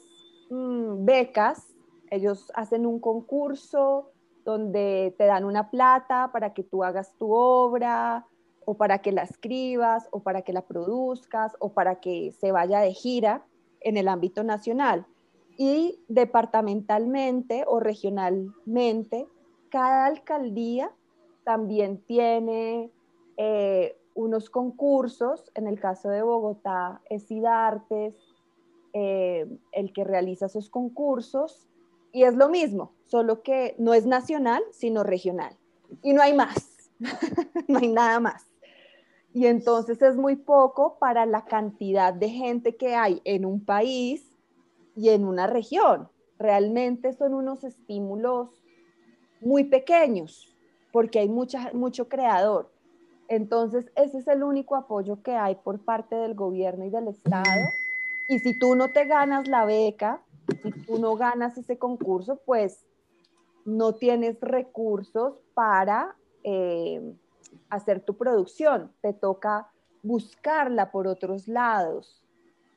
mm, 0.50 1.04
becas, 1.04 1.77
ellos 2.10 2.50
hacen 2.54 2.86
un 2.86 3.00
concurso 3.00 4.10
donde 4.44 5.14
te 5.18 5.26
dan 5.26 5.44
una 5.44 5.70
plata 5.70 6.30
para 6.32 6.54
que 6.54 6.62
tú 6.62 6.84
hagas 6.84 7.14
tu 7.18 7.32
obra 7.32 8.26
o 8.64 8.74
para 8.74 8.98
que 8.98 9.12
la 9.12 9.22
escribas 9.22 10.08
o 10.10 10.20
para 10.20 10.42
que 10.42 10.52
la 10.52 10.62
produzcas 10.62 11.56
o 11.58 11.72
para 11.72 12.00
que 12.00 12.32
se 12.32 12.52
vaya 12.52 12.80
de 12.80 12.92
gira 12.92 13.44
en 13.80 13.96
el 13.96 14.08
ámbito 14.08 14.44
nacional. 14.44 15.06
Y 15.56 15.98
departamentalmente 16.08 17.64
o 17.66 17.80
regionalmente, 17.80 19.26
cada 19.70 20.06
alcaldía 20.06 20.92
también 21.44 22.02
tiene 22.06 22.90
eh, 23.36 23.96
unos 24.14 24.50
concursos, 24.50 25.50
en 25.54 25.66
el 25.66 25.80
caso 25.80 26.08
de 26.08 26.22
Bogotá 26.22 27.00
es 27.08 27.30
IDARTES, 27.30 28.14
eh, 28.92 29.46
el 29.72 29.92
que 29.92 30.04
realiza 30.04 30.46
esos 30.46 30.70
concursos, 30.70 31.68
y 32.12 32.24
es 32.24 32.34
lo 32.34 32.48
mismo, 32.48 32.92
solo 33.04 33.42
que 33.42 33.74
no 33.78 33.94
es 33.94 34.06
nacional, 34.06 34.62
sino 34.72 35.02
regional. 35.02 35.56
Y 36.02 36.12
no 36.12 36.22
hay 36.22 36.34
más, 36.34 36.90
no 37.68 37.78
hay 37.78 37.88
nada 37.88 38.20
más. 38.20 38.46
Y 39.34 39.46
entonces 39.46 40.00
es 40.02 40.16
muy 40.16 40.36
poco 40.36 40.98
para 40.98 41.26
la 41.26 41.44
cantidad 41.44 42.12
de 42.12 42.30
gente 42.30 42.76
que 42.76 42.94
hay 42.94 43.20
en 43.24 43.44
un 43.44 43.64
país 43.64 44.36
y 44.96 45.10
en 45.10 45.24
una 45.24 45.46
región. 45.46 46.08
Realmente 46.38 47.12
son 47.12 47.34
unos 47.34 47.62
estímulos 47.62 48.50
muy 49.40 49.64
pequeños 49.64 50.56
porque 50.92 51.20
hay 51.20 51.28
mucha, 51.28 51.70
mucho 51.72 52.08
creador. 52.08 52.72
Entonces, 53.28 53.92
ese 53.94 54.18
es 54.18 54.28
el 54.28 54.42
único 54.42 54.74
apoyo 54.74 55.22
que 55.22 55.32
hay 55.32 55.54
por 55.56 55.84
parte 55.84 56.16
del 56.16 56.34
gobierno 56.34 56.86
y 56.86 56.90
del 56.90 57.08
Estado. 57.08 57.44
Y 58.28 58.38
si 58.38 58.58
tú 58.58 58.74
no 58.74 58.90
te 58.90 59.04
ganas 59.04 59.46
la 59.48 59.66
beca, 59.66 60.22
si 60.62 60.70
tú 60.70 60.98
no 60.98 61.16
ganas 61.16 61.56
ese 61.58 61.78
concurso, 61.78 62.40
pues 62.44 62.86
no 63.64 63.94
tienes 63.94 64.40
recursos 64.40 65.34
para 65.54 66.16
eh, 66.42 67.14
hacer 67.68 68.00
tu 68.00 68.16
producción. 68.16 68.92
Te 69.00 69.12
toca 69.12 69.70
buscarla 70.02 70.90
por 70.90 71.06
otros 71.06 71.48
lados. 71.48 72.22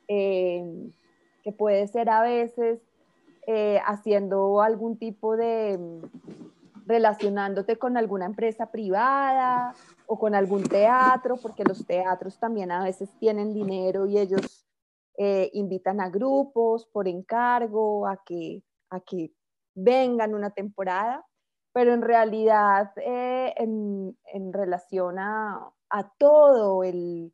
Eh, 0.08 0.90
que 1.42 1.52
puede 1.52 1.86
ser 1.88 2.08
a 2.08 2.22
veces 2.22 2.80
eh, 3.46 3.80
haciendo 3.84 4.60
algún 4.60 4.96
tipo 4.96 5.36
de 5.36 5.78
relacionándote 6.86 7.76
con 7.76 7.96
alguna 7.96 8.26
empresa 8.26 8.70
privada 8.70 9.74
o 10.06 10.18
con 10.18 10.34
algún 10.34 10.64
teatro, 10.64 11.36
porque 11.36 11.64
los 11.64 11.86
teatros 11.86 12.38
también 12.38 12.70
a 12.70 12.84
veces 12.84 13.10
tienen 13.18 13.54
dinero 13.54 14.06
y 14.06 14.18
ellos 14.18 14.66
eh, 15.18 15.50
invitan 15.52 16.00
a 16.00 16.08
grupos 16.08 16.86
por 16.86 17.06
encargo 17.06 18.06
a 18.06 18.22
que, 18.24 18.62
a 18.90 19.00
que 19.00 19.32
vengan 19.74 20.34
una 20.34 20.50
temporada, 20.50 21.24
pero 21.72 21.92
en 21.94 22.02
realidad 22.02 22.92
eh, 22.96 23.54
en, 23.56 24.16
en, 24.32 24.52
relación 24.52 25.18
a, 25.18 25.70
a 25.90 26.08
todo 26.18 26.84
el, 26.84 27.32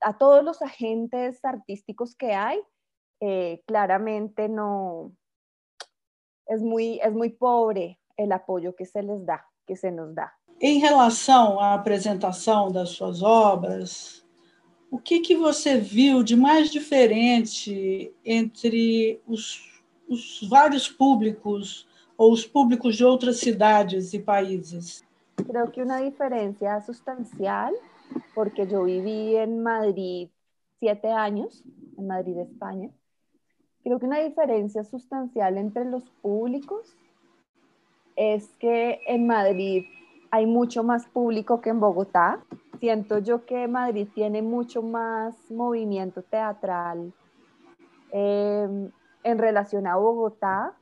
a 0.00 0.18
todos 0.18 0.44
los 0.44 0.62
agentes 0.62 1.44
artísticos 1.44 2.14
que 2.14 2.34
hay, 2.34 2.60
eh, 3.20 3.62
claramente 3.66 4.48
no, 4.48 5.12
es 6.46 6.62
muy, 6.62 7.00
es 7.02 7.12
muy 7.12 7.30
pobre 7.30 8.00
el 8.16 8.32
apoyo 8.32 8.74
que 8.74 8.86
se 8.86 9.02
les 9.02 9.24
da, 9.24 9.46
que 9.66 9.76
se 9.76 9.90
nos 9.90 10.14
da. 10.14 10.32
Em 10.60 10.80
relação 10.80 11.60
à 11.60 11.74
apresentação 11.74 12.72
das 12.72 12.90
suas 12.90 13.22
obras, 13.22 14.17
o 14.90 14.98
que, 14.98 15.20
que 15.20 15.36
você 15.36 15.78
viu 15.78 16.22
de 16.22 16.36
mais 16.36 16.70
diferente 16.70 18.12
entre 18.24 19.20
os, 19.26 19.82
os 20.08 20.46
vários 20.48 20.88
públicos 20.88 21.86
ou 22.16 22.32
os 22.32 22.46
públicos 22.46 22.96
de 22.96 23.04
outras 23.04 23.38
cidades 23.38 24.12
e 24.14 24.18
países? 24.18 25.04
Creo 25.36 25.70
que 25.70 25.82
uma 25.82 26.00
diferença 26.02 26.80
substancial 26.80 27.72
porque 28.34 28.66
yo 28.66 28.84
viví 28.84 29.36
en 29.36 29.62
Madrid 29.62 30.28
siete 30.78 31.10
años, 31.10 31.64
en 31.96 32.06
Madrid, 32.06 32.38
España. 32.38 32.90
Creo 33.82 33.98
que 33.98 34.06
una 34.06 34.20
diferencia 34.20 34.84
sustancial 34.84 35.58
entre 35.58 35.84
los 35.84 36.04
públicos 36.22 36.96
es 38.16 38.48
que 38.58 39.00
en 39.06 39.26
Madrid 39.26 39.84
hay 40.30 40.46
mucho 40.46 40.82
más 40.82 41.06
público 41.06 41.60
que 41.60 41.70
en 41.70 41.80
Bogotá. 41.80 42.44
Siento 42.80 43.18
yo 43.18 43.44
que 43.44 43.66
Madrid 43.68 44.08
tiene 44.14 44.42
mucho 44.42 44.82
más 44.82 45.50
movimiento 45.50 46.22
teatral 46.22 47.12
em, 48.10 48.90
en 49.22 49.38
relación 49.38 49.86
a 49.86 49.96
Bogotá. 49.96 50.76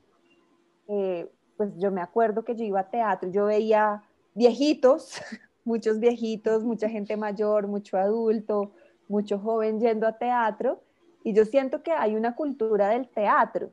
Eh, 0.88 1.30
pues 1.56 1.70
yo 1.78 1.90
me 1.90 2.02
acuerdo 2.02 2.44
que 2.44 2.54
yo 2.54 2.64
iba 2.64 2.80
a 2.80 2.90
teatro, 2.90 3.30
yo 3.30 3.46
veía 3.46 4.02
viejitos 4.34 5.20
muchos 5.66 5.98
viejitos, 5.98 6.64
mucha 6.64 6.88
gente 6.88 7.16
mayor, 7.16 7.66
mucho 7.66 7.98
adulto, 7.98 8.70
mucho 9.08 9.38
joven 9.38 9.80
yendo 9.80 10.06
a 10.06 10.16
teatro. 10.16 10.80
Y 11.24 11.34
yo 11.34 11.44
siento 11.44 11.82
que 11.82 11.90
hay 11.90 12.14
una 12.14 12.36
cultura 12.36 12.88
del 12.88 13.08
teatro, 13.08 13.72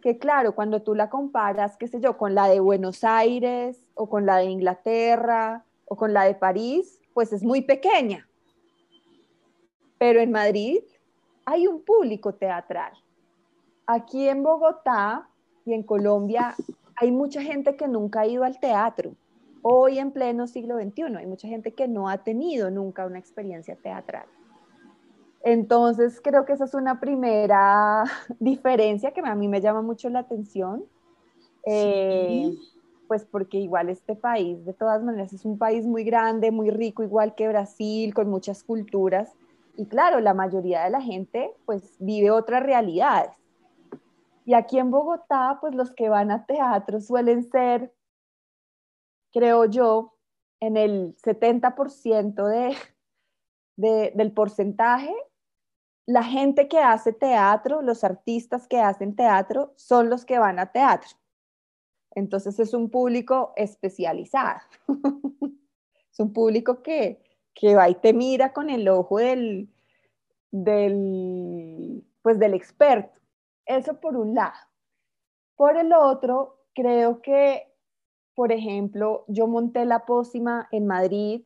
que 0.00 0.16
claro, 0.16 0.54
cuando 0.54 0.80
tú 0.80 0.94
la 0.94 1.10
comparas, 1.10 1.76
qué 1.76 1.88
sé 1.88 2.00
yo, 2.00 2.16
con 2.16 2.36
la 2.36 2.46
de 2.46 2.60
Buenos 2.60 3.02
Aires 3.02 3.80
o 3.94 4.08
con 4.08 4.26
la 4.26 4.36
de 4.36 4.44
Inglaterra 4.44 5.64
o 5.86 5.96
con 5.96 6.12
la 6.12 6.22
de 6.22 6.36
París, 6.36 7.00
pues 7.18 7.32
es 7.32 7.42
muy 7.42 7.62
pequeña. 7.62 8.28
Pero 9.98 10.20
en 10.20 10.30
Madrid 10.30 10.78
hay 11.44 11.66
un 11.66 11.82
público 11.82 12.32
teatral. 12.32 12.92
Aquí 13.88 14.28
en 14.28 14.44
Bogotá 14.44 15.28
y 15.64 15.72
en 15.72 15.82
Colombia 15.82 16.54
hay 16.94 17.10
mucha 17.10 17.42
gente 17.42 17.74
que 17.74 17.88
nunca 17.88 18.20
ha 18.20 18.26
ido 18.28 18.44
al 18.44 18.60
teatro 18.60 19.16
hoy 19.62 19.98
en 19.98 20.12
pleno 20.12 20.46
siglo 20.46 20.76
XXI. 20.76 21.16
Hay 21.16 21.26
mucha 21.26 21.48
gente 21.48 21.74
que 21.74 21.88
no 21.88 22.08
ha 22.08 22.18
tenido 22.18 22.70
nunca 22.70 23.04
una 23.04 23.18
experiencia 23.18 23.74
teatral. 23.74 24.26
Entonces, 25.42 26.20
creo 26.22 26.44
que 26.44 26.52
esa 26.52 26.66
es 26.66 26.74
una 26.74 27.00
primera 27.00 28.04
diferencia 28.38 29.10
que 29.10 29.22
a 29.24 29.34
mí 29.34 29.48
me 29.48 29.60
llama 29.60 29.82
mucho 29.82 30.08
la 30.08 30.20
atención. 30.20 30.84
Eh, 31.66 32.54
pues 33.08 33.24
porque 33.24 33.58
igual 33.58 33.88
este 33.88 34.14
país, 34.14 34.64
de 34.64 34.74
todas 34.74 35.02
maneras, 35.02 35.32
es 35.32 35.44
un 35.44 35.58
país 35.58 35.84
muy 35.86 36.04
grande, 36.04 36.52
muy 36.52 36.70
rico, 36.70 37.02
igual 37.02 37.34
que 37.34 37.48
Brasil, 37.48 38.14
con 38.14 38.28
muchas 38.28 38.62
culturas. 38.62 39.32
Y 39.76 39.86
claro, 39.86 40.20
la 40.20 40.34
mayoría 40.34 40.84
de 40.84 40.90
la 40.90 41.00
gente 41.00 41.52
pues 41.66 41.96
vive 41.98 42.30
otras 42.30 42.62
realidades. 42.62 43.32
Y 44.44 44.54
aquí 44.54 44.78
en 44.78 44.90
Bogotá, 44.90 45.58
pues 45.60 45.74
los 45.74 45.92
que 45.92 46.08
van 46.08 46.30
a 46.30 46.46
teatro 46.46 47.00
suelen 47.00 47.42
ser, 47.50 47.92
creo 49.32 49.64
yo, 49.64 50.14
en 50.60 50.76
el 50.76 51.16
70% 51.16 52.46
de, 52.46 52.76
de, 53.76 54.12
del 54.14 54.32
porcentaje 54.32 55.14
la 56.08 56.22
gente 56.22 56.68
que 56.68 56.78
hace 56.78 57.12
teatro, 57.12 57.82
los 57.82 58.02
artistas 58.02 58.66
que 58.66 58.80
hacen 58.80 59.14
teatro, 59.14 59.74
son 59.76 60.08
los 60.08 60.24
que 60.24 60.38
van 60.38 60.58
a 60.58 60.72
teatro. 60.72 61.10
Entonces 62.18 62.58
es 62.58 62.74
un 62.74 62.90
público 62.90 63.52
especializado. 63.56 64.60
es 66.12 66.20
un 66.20 66.32
público 66.32 66.82
que, 66.82 67.22
que 67.54 67.74
va 67.74 67.88
y 67.88 67.94
te 67.94 68.12
mira 68.12 68.52
con 68.52 68.70
el 68.70 68.88
ojo 68.88 69.18
del, 69.18 69.68
del, 70.50 72.04
pues 72.22 72.38
del 72.38 72.54
experto. 72.54 73.20
Eso 73.66 74.00
por 74.00 74.16
un 74.16 74.34
lado. 74.34 74.56
Por 75.56 75.76
el 75.76 75.92
otro, 75.92 76.64
creo 76.74 77.20
que, 77.20 77.72
por 78.34 78.52
ejemplo, 78.52 79.24
yo 79.28 79.46
monté 79.46 79.84
la 79.84 80.06
pócima 80.06 80.68
en 80.70 80.86
Madrid 80.86 81.42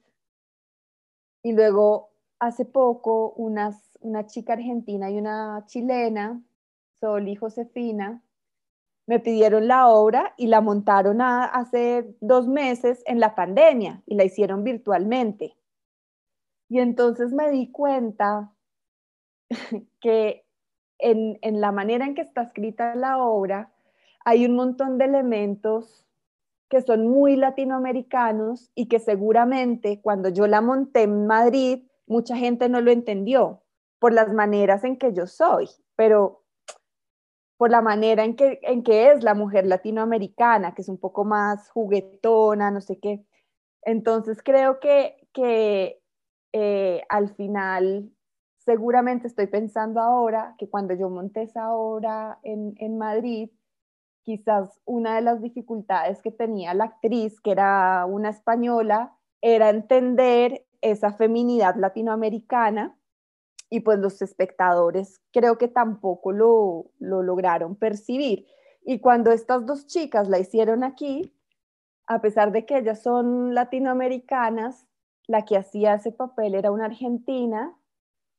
y 1.43 1.53
luego 1.53 2.11
hace 2.39 2.65
poco 2.65 3.31
unas 3.37 3.93
una 4.03 4.27
chica 4.27 4.55
argentina 4.55 5.11
y 5.11 5.19
una 5.19 5.65
chilena, 5.67 6.43
Sol 7.01 7.29
y 7.29 7.37
Josefina, 7.37 8.23
me 9.07 9.21
pidieron 9.21 9.69
la 9.69 9.89
obra 9.89 10.35
y 10.37 10.47
la 10.47 10.61
montaron 10.61 11.21
hace 11.21 12.15
dos 12.21 12.47
meses 12.49 13.03
en 13.07 13.21
la 13.21 13.35
pandemia 13.35 14.03
y 14.07 14.15
la 14.15 14.25
hicieron 14.25 14.63
virtualmente. 14.65 15.57
Y 16.69 16.79
entonces 16.79 17.33
me 17.33 17.51
di 17.51 17.71
cuenta 17.71 18.53
que 20.01 20.45
en, 20.99 21.39
en 21.43 21.61
la 21.61 21.73
manera 21.73 22.07
en 22.07 22.15
que 22.15 22.23
está 22.23 22.43
escrita 22.43 22.95
la 22.95 23.19
obra 23.19 23.73
hay 24.25 24.47
un 24.47 24.55
montón 24.55 24.99
de 24.99 25.07
elementos 25.07 26.07
que 26.69 26.81
son 26.81 27.09
muy 27.09 27.37
latinoamericanos 27.37 28.71
y 28.75 28.87
que 28.87 28.99
seguramente 28.99 30.01
cuando 30.01 30.31
yo 30.31 30.47
la 30.47 30.63
monté 30.63 31.03
en 31.03 31.27
Madrid, 31.27 31.85
mucha 32.07 32.37
gente 32.37 32.69
no 32.69 32.81
lo 32.81 32.91
entendió 32.91 33.63
por 33.99 34.13
las 34.13 34.33
maneras 34.33 34.83
en 34.85 34.97
que 34.97 35.13
yo 35.13 35.27
soy, 35.27 35.69
pero 35.97 36.42
por 37.63 37.71
la 37.71 37.81
manera 37.81 38.25
en 38.25 38.35
que, 38.35 38.59
en 38.63 38.83
que 38.83 39.13
es 39.13 39.23
la 39.23 39.35
mujer 39.35 39.67
latinoamericana, 39.67 40.75
que 40.75 40.83
es 40.83 40.89
un 40.89 40.99
poco 40.99 41.25
más 41.25 41.71
juguetona, 41.71 42.73
no 42.73 42.81
sé 42.81 42.99
qué. 42.99 43.25
Entonces 43.83 44.43
creo 44.43 44.81
que, 44.81 45.29
que 45.33 46.03
eh, 46.53 47.03
al 47.09 47.33
final, 47.37 48.11
seguramente 48.59 49.29
estoy 49.29 49.47
pensando 49.47 50.01
ahora 50.01 50.57
que 50.59 50.69
cuando 50.69 50.95
yo 50.95 51.09
monté 51.09 51.43
esa 51.43 51.73
obra 51.73 52.41
en, 52.43 52.75
en 52.79 52.99
Madrid, 52.99 53.51
quizás 54.25 54.81
una 54.85 55.15
de 55.15 55.23
las 55.23 55.41
dificultades 55.41 56.21
que 56.21 56.33
tenía 56.33 56.75
la 56.75 56.87
actriz, 56.87 57.41
que 57.41 57.53
era 57.53 58.05
una 58.07 58.31
española, 58.31 59.17
era 59.41 59.71
entender 59.71 60.67
esa 60.81 61.13
feminidad 61.13 61.77
latinoamericana 61.77 62.99
y 63.73 63.81
pues 63.81 63.99
los 63.99 64.21
espectadores 64.21 65.23
creo 65.33 65.57
que 65.57 65.67
tampoco 65.67 66.31
lo, 66.31 66.91
lo 66.99 67.23
lograron 67.23 67.75
percibir. 67.75 68.45
Y 68.85 69.01
cuando 69.01 69.33
estas 69.33 69.65
dos 69.65 69.87
chicas 69.87 70.29
la 70.29 70.39
hicieron 70.39 70.85
aquí, 70.85 71.35
a 72.07 72.21
pesar 72.21 72.53
de 72.53 72.67
que 72.67 72.77
ellas 72.77 73.03
son 73.03 73.55
latinoamericanas, 73.55 74.87
la 75.27 75.47
que 75.47 75.57
hacía 75.57 75.95
ese 75.95 76.13
papel 76.13 76.55
era 76.55 76.71
una 76.71 76.85
argentina 76.85 77.75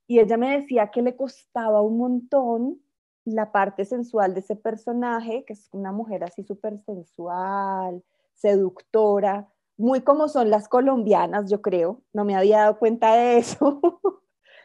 y 0.05 0.19
ella 0.19 0.37
me 0.37 0.55
decía 0.55 0.91
que 0.91 1.01
le 1.01 1.15
costaba 1.15 1.81
un 1.81 1.97
montón 1.97 2.79
la 3.25 3.51
parte 3.51 3.85
sensual 3.85 4.35
de 4.35 4.41
ese 4.41 4.55
personaje, 4.55 5.45
que 5.45 5.53
es 5.53 5.67
una 5.71 5.91
mujer 5.91 6.23
así 6.23 6.43
súper 6.43 6.77
sensual, 6.85 8.03
seductora, 8.35 9.49
muy 9.77 10.01
como 10.01 10.27
son 10.27 10.51
las 10.51 10.67
colombianas, 10.67 11.49
yo 11.49 11.63
creo, 11.63 12.03
no 12.13 12.23
me 12.23 12.35
había 12.35 12.59
dado 12.59 12.77
cuenta 12.77 13.15
de 13.15 13.37
eso. 13.37 13.81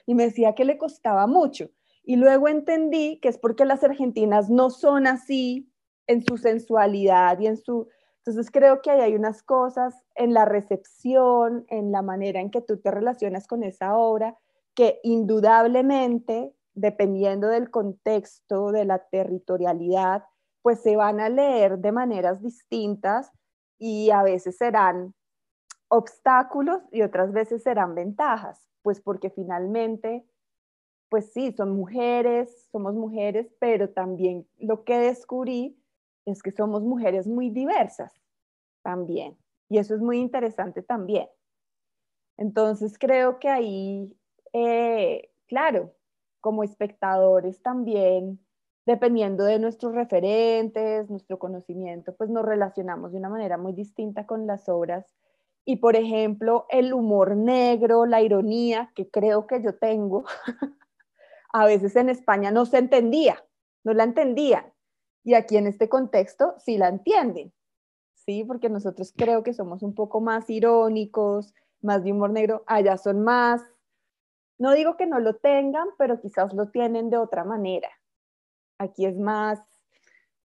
y 0.09 0.14
me 0.14 0.25
decía 0.25 0.55
que 0.55 0.64
le 0.64 0.79
costaba 0.79 1.27
mucho. 1.27 1.68
Y 2.03 2.16
luego 2.16 2.49
entendí 2.49 3.21
que 3.21 3.29
es 3.29 3.37
porque 3.37 3.66
las 3.66 3.85
argentinas 3.85 4.49
no 4.49 4.71
son 4.71 5.07
así 5.07 5.71
en 6.07 6.25
su 6.25 6.38
sensualidad 6.38 7.38
y 7.38 7.47
en 7.47 7.59
su... 7.59 7.88
Entonces 8.25 8.51
creo 8.51 8.81
que 8.81 8.90
ahí 8.90 9.03
hay 9.03 9.14
unas 9.14 9.42
cosas 9.42 9.94
en 10.14 10.33
la 10.33 10.47
recepción, 10.47 11.66
en 11.68 11.92
la 11.92 12.01
manera 12.01 12.40
en 12.40 12.51
que 12.51 12.62
tú 12.62 12.79
te 12.81 12.90
relacionas 12.90 13.47
con 13.47 13.62
esa 13.62 13.99
obra, 13.99 14.38
que 14.75 14.99
indudablemente, 15.03 16.55
dependiendo 16.73 17.49
del 17.49 17.71
contexto, 17.71 18.73
de 18.73 18.87
la 18.87 19.01
territorialidad, 19.11 20.25
pues 20.62 20.81
se 20.81 20.97
van 20.97 21.21
a 21.21 21.29
leer 21.29 21.81
de 21.81 21.92
maneras 21.92 22.40
distintas 22.40 23.31
y 23.77 24.09
a 24.09 24.23
veces 24.23 24.57
serán 24.57 25.14
obstáculos 25.88 26.83
y 26.92 27.03
otras 27.03 27.33
veces 27.33 27.62
serán 27.62 27.94
ventajas 27.94 28.68
pues 28.88 29.03
porque 29.03 29.29
finalmente, 29.29 30.24
pues 31.11 31.33
sí, 31.33 31.53
son 31.53 31.77
mujeres, 31.77 32.68
somos 32.72 32.94
mujeres, 32.94 33.53
pero 33.61 33.90
también 33.90 34.46
lo 34.59 34.85
que 34.85 34.98
descubrí 34.98 35.79
es 36.24 36.42
que 36.42 36.53
somos 36.53 36.83
mujeres 36.83 37.27
muy 37.27 37.51
diversas 37.51 38.12
también. 38.83 39.37
Y 39.68 39.77
eso 39.77 39.94
es 39.94 40.01
muy 40.01 40.20
interesante 40.20 40.83
también. 40.83 41.29
Entonces 42.38 42.98
creo 42.98 43.38
que 43.38 43.51
ahí, 43.51 44.16
eh, 44.55 45.31
claro, 45.48 45.94
como 46.40 46.62
espectadores 46.62 47.61
también, 47.61 48.40
dependiendo 48.87 49.44
de 49.44 49.59
nuestros 49.59 49.94
referentes, 49.94 51.11
nuestro 51.11 51.38
conocimiento, 51.38 52.14
pues 52.16 52.31
nos 52.31 52.46
relacionamos 52.46 53.12
de 53.12 53.18
una 53.18 53.29
manera 53.29 53.59
muy 53.59 53.74
distinta 53.74 54.24
con 54.24 54.46
las 54.46 54.66
obras 54.70 55.17
y 55.68 55.76
por 55.76 55.96
ejemplo, 55.96 56.64
el 56.70 56.94
humor 56.94 57.37
negro, 57.37 58.07
la 58.07 58.22
ironía, 58.22 58.90
que 58.94 59.11
creo 59.11 59.46
que 59.46 59.62
yo 59.62 59.76
tengo, 59.76 60.24
a 61.52 61.66
veces 61.66 61.94
en 61.96 62.09
España 62.09 62.50
no 62.50 62.64
se 62.64 62.78
entendía, 62.78 63.44
no 63.85 63.92
la 63.92 64.04
entendían. 64.04 64.72
Y 65.24 65.35
aquí 65.35 65.59
en 65.59 65.66
este 65.66 65.90
contexto 65.90 66.54
sí 66.57 66.78
la 66.78 66.88
entienden, 66.88 67.52
¿sí? 68.14 68.44
Porque 68.44 68.70
nosotros 68.70 69.12
creo 69.14 69.42
que 69.42 69.52
somos 69.52 69.83
un 69.83 69.94
poco 69.94 70.22
más 70.22 70.48
irónicos, 70.48 71.52
más 71.83 72.02
de 72.02 72.12
humor 72.12 72.31
negro, 72.31 72.64
allá 72.66 72.96
son 72.96 73.20
más, 73.20 73.61
no 74.57 74.72
digo 74.72 74.96
que 74.96 75.04
no 75.04 75.20
lo 75.20 75.37
tengan, 75.37 75.88
pero 75.98 76.18
quizás 76.18 76.54
lo 76.54 76.70
tienen 76.70 77.11
de 77.11 77.18
otra 77.18 77.44
manera. 77.44 77.90
Aquí 78.78 79.04
es 79.04 79.18
más 79.18 79.61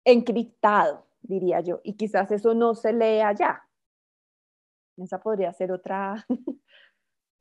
encriptado, 0.06 1.04
diría 1.20 1.60
yo, 1.60 1.82
y 1.84 1.98
quizás 1.98 2.30
eso 2.30 2.54
no 2.54 2.74
se 2.74 2.94
lee 2.94 3.20
allá. 3.20 3.62
Essa 5.02 5.18
podría 5.18 5.52
ser 5.52 5.70
outra, 5.72 6.24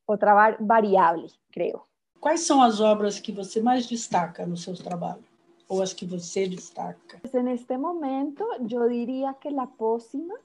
outra 0.07 0.57
variável, 0.59 1.27
creio. 1.51 1.81
Quais 2.19 2.41
são 2.41 2.61
as 2.61 2.79
obras 2.79 3.19
que 3.19 3.31
você 3.31 3.61
mais 3.61 3.87
destaca 3.87 4.45
no 4.45 4.55
seu 4.55 4.75
trabalho? 4.75 5.23
Ou 5.67 5.81
as 5.81 5.93
que 5.93 6.05
você 6.05 6.47
destaca? 6.47 7.19
Neste 7.41 7.77
momento, 7.77 8.43
eu 8.59 8.89
diria 8.89 9.33
que 9.33 9.47
a 9.47 9.65
pócima, 9.65 10.35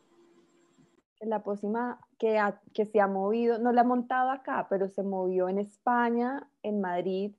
la 1.22 1.40
pócima 1.40 1.98
que, 2.18 2.36
ha, 2.36 2.52
que 2.72 2.86
se 2.86 3.00
ha 3.00 3.08
movido, 3.08 3.58
no 3.58 3.72
la 3.72 3.80
ha 3.80 3.84
montado 3.84 4.30
acá, 4.30 4.66
pero 4.70 4.88
se 4.88 5.02
movió 5.02 5.48
en 5.48 5.58
España, 5.58 6.48
en 6.62 6.80
Madrid, 6.80 7.32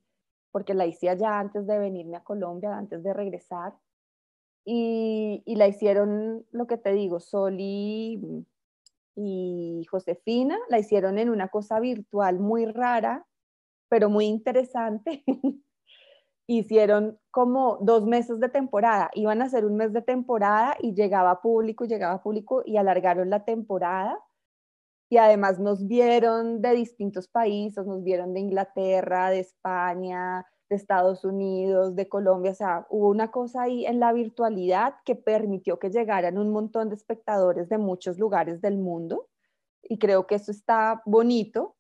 porque 0.52 0.74
la 0.74 0.86
hice 0.86 1.10
allá 1.10 1.40
antes 1.40 1.66
de 1.66 1.80
venirme 1.80 2.18
a 2.18 2.24
Colombia, 2.24 2.78
antes 2.78 3.02
de 3.04 3.14
regresar. 3.14 3.74
Y, 4.66 5.42
y 5.46 5.56
la 5.56 5.68
hicieron, 5.68 6.46
lo 6.52 6.68
que 6.68 6.78
te 6.78 6.92
digo, 6.92 7.20
Sol 7.20 7.56
y 7.60 8.46
y 9.18 9.84
Josefina 9.90 10.60
la 10.70 10.78
hicieron 10.78 11.18
en 11.18 11.32
una 11.32 11.48
cosa 11.48 11.80
virtual 11.80 12.40
muy 12.40 12.68
rara, 12.68 13.26
pero 13.90 14.10
muy 14.10 14.26
interesante. 14.26 15.24
Hicieron 16.50 17.20
como 17.32 17.78
dos 17.82 18.06
meses 18.06 18.40
de 18.40 18.48
temporada, 18.48 19.10
iban 19.16 19.42
a 19.42 19.46
hacer 19.46 19.66
un 19.66 19.76
mes 19.76 19.92
de 19.92 20.04
temporada 20.04 20.78
y 20.80 20.94
llegaba 20.94 21.42
público, 21.42 21.86
llegaba 21.86 22.22
público 22.22 22.62
y 22.64 22.78
alargaron 22.78 23.30
la 23.30 23.44
temporada. 23.44 24.18
Y 25.10 25.18
además 25.18 25.60
nos 25.60 25.88
vieron 25.88 26.62
de 26.62 26.74
distintos 26.74 27.28
países, 27.28 27.86
nos 27.88 28.04
vieron 28.04 28.34
de 28.34 28.42
Inglaterra, 28.42 29.30
de 29.30 29.40
España, 29.40 30.46
de 30.70 30.76
Estados 30.76 31.24
Unidos, 31.24 31.96
de 31.96 32.10
Colombia, 32.10 32.52
o 32.52 32.56
sea, 32.56 32.86
hubo 32.90 33.10
una 33.10 33.32
cosa 33.32 33.64
ahí 33.64 33.86
en 33.86 34.00
la 34.00 34.14
virtualidad 34.14 34.96
que 35.06 35.16
permitió 35.16 35.80
que 35.80 35.90
llegaran 35.90 36.38
un 36.38 36.52
montón 36.52 36.90
de 36.90 36.96
espectadores 36.96 37.70
de 37.70 37.78
muchos 37.78 38.20
lugares 38.20 38.62
del 38.62 38.78
mundo 38.78 39.30
y 39.82 39.98
creo 39.98 40.28
que 40.28 40.36
eso 40.36 40.52
está 40.52 41.02
bonito. 41.06 41.76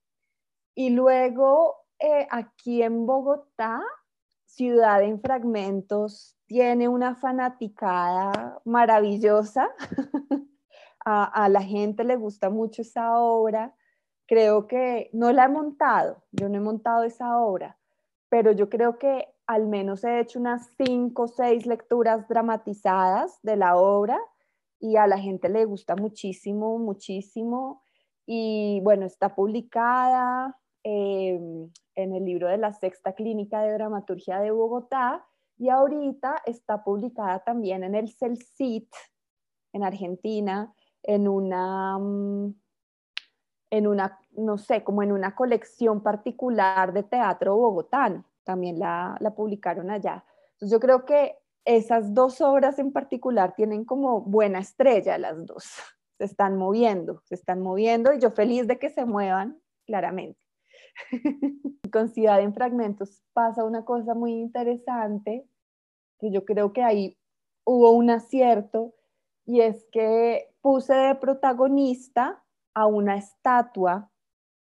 Y 0.75 0.91
luego 0.91 1.75
eh, 1.99 2.27
aquí 2.29 2.81
en 2.83 3.05
Bogotá, 3.05 3.81
Ciudad 4.45 5.03
en 5.03 5.19
Fragmentos 5.19 6.37
tiene 6.45 6.87
una 6.87 7.15
fanaticada 7.15 8.61
maravillosa. 8.63 9.69
a, 11.09 11.47
la 11.47 11.61
gente 11.61 12.03
le 12.03 12.17
gusta 12.17 12.49
mucho 12.49 12.81
esa 12.81 13.17
obra. 13.17 13.73
Creo 14.27 14.67
que 14.67 15.09
no 15.13 15.31
la 15.31 15.45
he 15.45 15.49
montado, 15.49 16.23
yo 16.31 16.49
no 16.49 16.57
he 16.57 16.59
montado 16.59 17.03
esa 17.03 17.39
obra, 17.39 17.76
pero 18.29 18.51
yo 18.51 18.69
creo 18.69 18.97
que 18.97 19.27
al 19.45 19.67
menos 19.67 20.03
he 20.03 20.19
hecho 20.19 20.39
unas 20.39 20.69
cinco 20.77 21.23
o 21.23 21.27
seis 21.27 21.65
lecturas 21.65 22.27
dramatizadas 22.27 23.39
de 23.43 23.55
la 23.55 23.77
obra 23.77 24.19
y 24.79 24.97
a 24.97 25.07
la 25.07 25.17
gente 25.17 25.49
le 25.49 25.65
gusta 25.65 25.95
muchísimo, 25.95 26.77
muchísimo. 26.77 27.81
Y 28.25 28.81
bueno, 28.83 29.05
está 29.05 29.33
publicada 29.33 30.57
em, 30.83 31.71
en 31.95 32.13
el 32.13 32.25
libro 32.25 32.47
de 32.47 32.57
la 32.57 32.73
Sexta 32.73 33.13
Clínica 33.13 33.61
de 33.61 33.73
Dramaturgia 33.73 34.39
de 34.39 34.51
Bogotá 34.51 35.25
y 35.57 35.69
ahorita 35.69 36.43
está 36.45 36.83
publicada 36.83 37.39
también 37.39 37.83
en 37.83 37.95
el 37.95 38.09
CELCIT 38.09 38.93
en 39.73 39.83
Argentina 39.83 40.73
en 41.03 41.27
una, 41.27 41.97
mm, 41.97 42.53
en 43.71 43.87
una, 43.87 44.19
no 44.37 44.57
sé, 44.57 44.83
como 44.83 45.03
en 45.03 45.11
una 45.11 45.35
colección 45.35 46.01
particular 46.01 46.93
de 46.93 47.03
teatro 47.03 47.55
bogotano. 47.55 48.23
También 48.43 48.79
la, 48.79 49.17
la 49.19 49.35
publicaron 49.35 49.89
allá. 49.89 50.23
Entonces 50.53 50.71
yo 50.71 50.79
creo 50.79 51.05
que 51.05 51.37
esas 51.65 52.13
dos 52.13 52.39
obras 52.39 52.79
en 52.79 52.93
particular 52.93 53.53
tienen 53.55 53.83
como 53.83 54.21
buena 54.21 54.59
estrella 54.59 55.17
las 55.17 55.45
dos. 55.45 55.65
Se 56.17 56.25
están 56.25 56.57
moviendo, 56.57 57.21
se 57.25 57.35
están 57.35 57.61
moviendo 57.61 58.11
y 58.11 58.17
yo 58.17 58.31
feliz 58.31 58.65
de 58.65 58.79
que 58.79 58.89
se 58.89 59.05
muevan, 59.05 59.61
claramente. 59.85 60.39
Con 61.93 62.09
Ciudad 62.09 62.41
en 62.41 62.55
Fragmentos 62.55 63.21
pasa 63.33 63.63
una 63.63 63.85
cosa 63.85 64.15
muy 64.15 64.31
interesante, 64.31 65.47
que 66.17 66.31
yo 66.31 66.43
creo 66.43 66.73
que 66.73 66.81
ahí 66.81 67.19
hubo 67.65 67.91
un 67.91 68.09
acierto, 68.09 68.95
y 69.45 69.61
es 69.61 69.85
que 69.91 70.49
puse 70.61 70.93
de 70.93 71.15
protagonista 71.15 72.43
a 72.73 72.85
una 72.87 73.15
estatua 73.15 74.11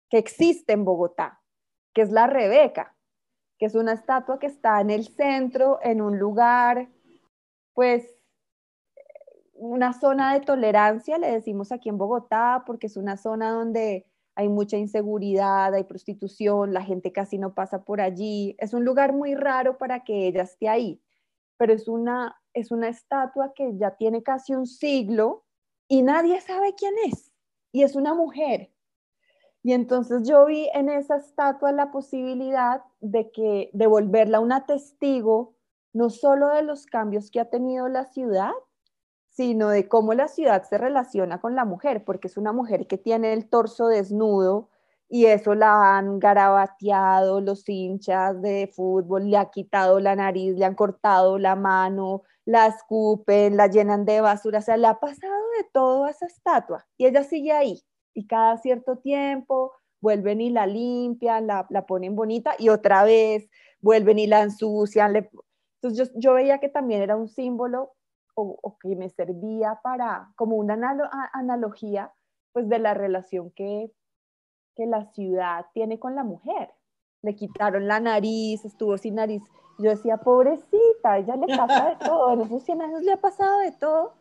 que 0.09 0.19
existe 0.19 0.73
en 0.73 0.85
Bogotá, 0.85 1.41
que 1.95 2.03
es 2.03 2.11
la 2.11 2.27
Rebeca, 2.27 2.97
que 3.59 3.67
es 3.67 3.75
una 3.75 3.93
estatua 3.93 4.39
que 4.39 4.47
está 4.47 4.81
en 4.81 4.91
el 4.91 5.07
centro, 5.07 5.79
en 5.83 6.01
un 6.01 6.19
lugar, 6.19 6.89
pues, 7.75 8.19
una 9.55 9.93
zona 9.93 10.35
de 10.35 10.41
tolerancia, 10.41 11.19
le 11.19 11.33
decimos 11.33 11.73
aquí 11.73 11.89
en 11.89 11.99
Bogotá, 11.99 12.63
porque 12.65 12.87
es 12.87 12.97
una 12.97 13.17
zona 13.17 13.51
donde 13.51 14.07
hay 14.37 14.49
mucha 14.49 14.77
inseguridad, 14.77 15.75
hay 15.75 15.83
prostitución, 15.83 16.73
la 16.73 16.85
gente 16.85 17.11
casi 17.11 17.39
no 17.39 17.55
pasa 17.55 17.85
por 17.85 18.01
allí. 18.01 18.55
Es 18.59 18.73
un 18.73 18.85
lugar 18.85 19.13
muy 19.13 19.35
raro 19.35 19.79
para 19.79 20.05
que 20.05 20.29
ella 20.29 20.43
esté 20.43 20.69
ahí, 20.69 21.03
pero 21.57 21.73
es 21.73 21.89
una, 21.89 22.41
es 22.55 22.71
una 22.71 22.89
estatua 22.89 23.53
que 23.53 23.77
ya 23.77 23.97
tiene 23.97 24.23
casi 24.23 24.55
un 24.55 24.69
siglo 24.69 25.45
y 25.89 26.03
nadie 26.03 26.41
sabe 26.41 26.77
quién 26.77 26.95
es. 27.07 27.33
Y 27.73 27.83
es 27.83 27.97
una 27.97 28.15
mujer. 28.15 28.71
Y 29.63 29.73
entonces 29.73 30.27
yo 30.29 30.47
vi 30.47 30.69
en 30.75 30.89
esa 30.89 31.17
estatua 31.17 31.73
la 31.73 31.91
posibilidad 31.91 32.83
de 33.01 33.31
que 33.31 33.71
de 33.73 33.87
volverla 33.87 34.41
una 34.41 34.67
testigo 34.67 35.55
no 35.93 36.11
solo 36.11 36.49
de 36.49 36.63
los 36.63 36.87
cambios 36.87 37.31
que 37.31 37.41
ha 37.41 37.51
tenido 37.51 37.89
la 37.89 38.05
ciudad, 38.05 38.53
sino 39.31 39.69
de 39.69 39.89
cómo 39.89 40.15
la 40.15 40.29
ciudad 40.29 40.65
se 40.65 40.79
relaciona 40.79 41.41
con 41.41 41.55
la 41.55 41.65
mujer, 41.65 42.05
porque 42.05 42.29
es 42.29 42.37
una 42.37 42.53
mujer 42.53 42.87
que 42.87 42.99
tiene 42.99 43.33
el 43.33 43.49
torso 43.49 43.89
desnudo 43.89 44.69
y 45.09 45.27
eso 45.27 45.55
la 45.55 45.97
han 45.97 46.19
garabateado 46.19 47.41
los 47.41 47.69
hinchas 47.69 48.41
de 48.43 48.71
fútbol, 48.75 49.31
le 49.31 49.39
ha 49.39 49.51
quitado 49.51 50.01
la 50.01 50.15
nariz, 50.17 50.57
le 50.57 50.65
han 50.67 50.75
cortado 50.75 51.39
la 51.39 51.57
mano, 51.57 52.23
la 52.45 52.67
escupen, 52.67 53.57
la 53.57 53.69
llenan 53.69 54.05
de 54.05 54.21
basura, 54.21 54.59
o 54.59 54.63
sea, 54.63 54.77
le 54.77 54.87
ha 54.87 54.99
pasado 55.01 55.43
de 55.59 55.69
todo 55.73 56.05
a 56.05 56.11
esa 56.11 56.27
estatua 56.27 56.87
y 56.97 57.07
ella 57.07 57.25
sigue 57.25 57.53
ahí 57.53 57.83
y 58.19 58.27
cada 58.27 58.57
cierto 58.59 58.99
tiempo 58.99 59.75
vuelven 60.01 60.41
y 60.41 60.51
la 60.51 60.67
limpian, 60.67 61.47
la, 61.47 61.87
ponen 61.87 62.17
bonita 62.17 62.57
y 62.59 62.69
otra 62.69 63.05
vez 63.05 63.49
vuelven 63.81 64.19
y 64.19 64.27
la 64.27 64.43
ensucian. 64.43 65.15
Entonces 65.81 66.13
yo, 66.17 66.35
veía 66.35 66.59
que 66.59 66.69
también 66.69 67.01
era 67.01 67.15
un 67.15 67.29
símbolo 67.29 67.93
o, 68.35 68.77
que 68.81 68.97
me 68.97 69.09
servía 69.09 69.79
para, 69.85 70.33
como 70.35 70.57
una 70.57 70.75
analogía, 71.33 72.13
pues 72.53 72.69
de 72.69 72.81
la 72.81 72.93
relación 72.93 73.53
que, 73.53 73.93
que 74.75 74.87
la 74.87 75.05
ciudad 75.13 75.67
tiene 75.73 76.01
con 76.01 76.17
la 76.17 76.25
mujer. 76.25 76.73
Le 77.23 77.37
quitaron 77.37 77.87
la 77.87 78.01
nariz, 78.01 78.65
estuvo 78.65 78.99
sin 78.99 79.15
nariz. 79.15 79.45
Yo 79.79 79.91
decía, 79.91 80.17
pobrecita, 80.17 81.19
ella 81.19 81.37
le 81.37 81.57
pasa 81.57 81.91
de 81.91 81.97
todo, 82.05 82.33
en 82.33 82.41
esos 82.41 82.65
100 82.65 82.83
años 82.83 83.03
le 83.03 83.13
ha 83.13 83.21
pasado 83.21 83.61
de 83.61 83.71
todo 83.71 84.18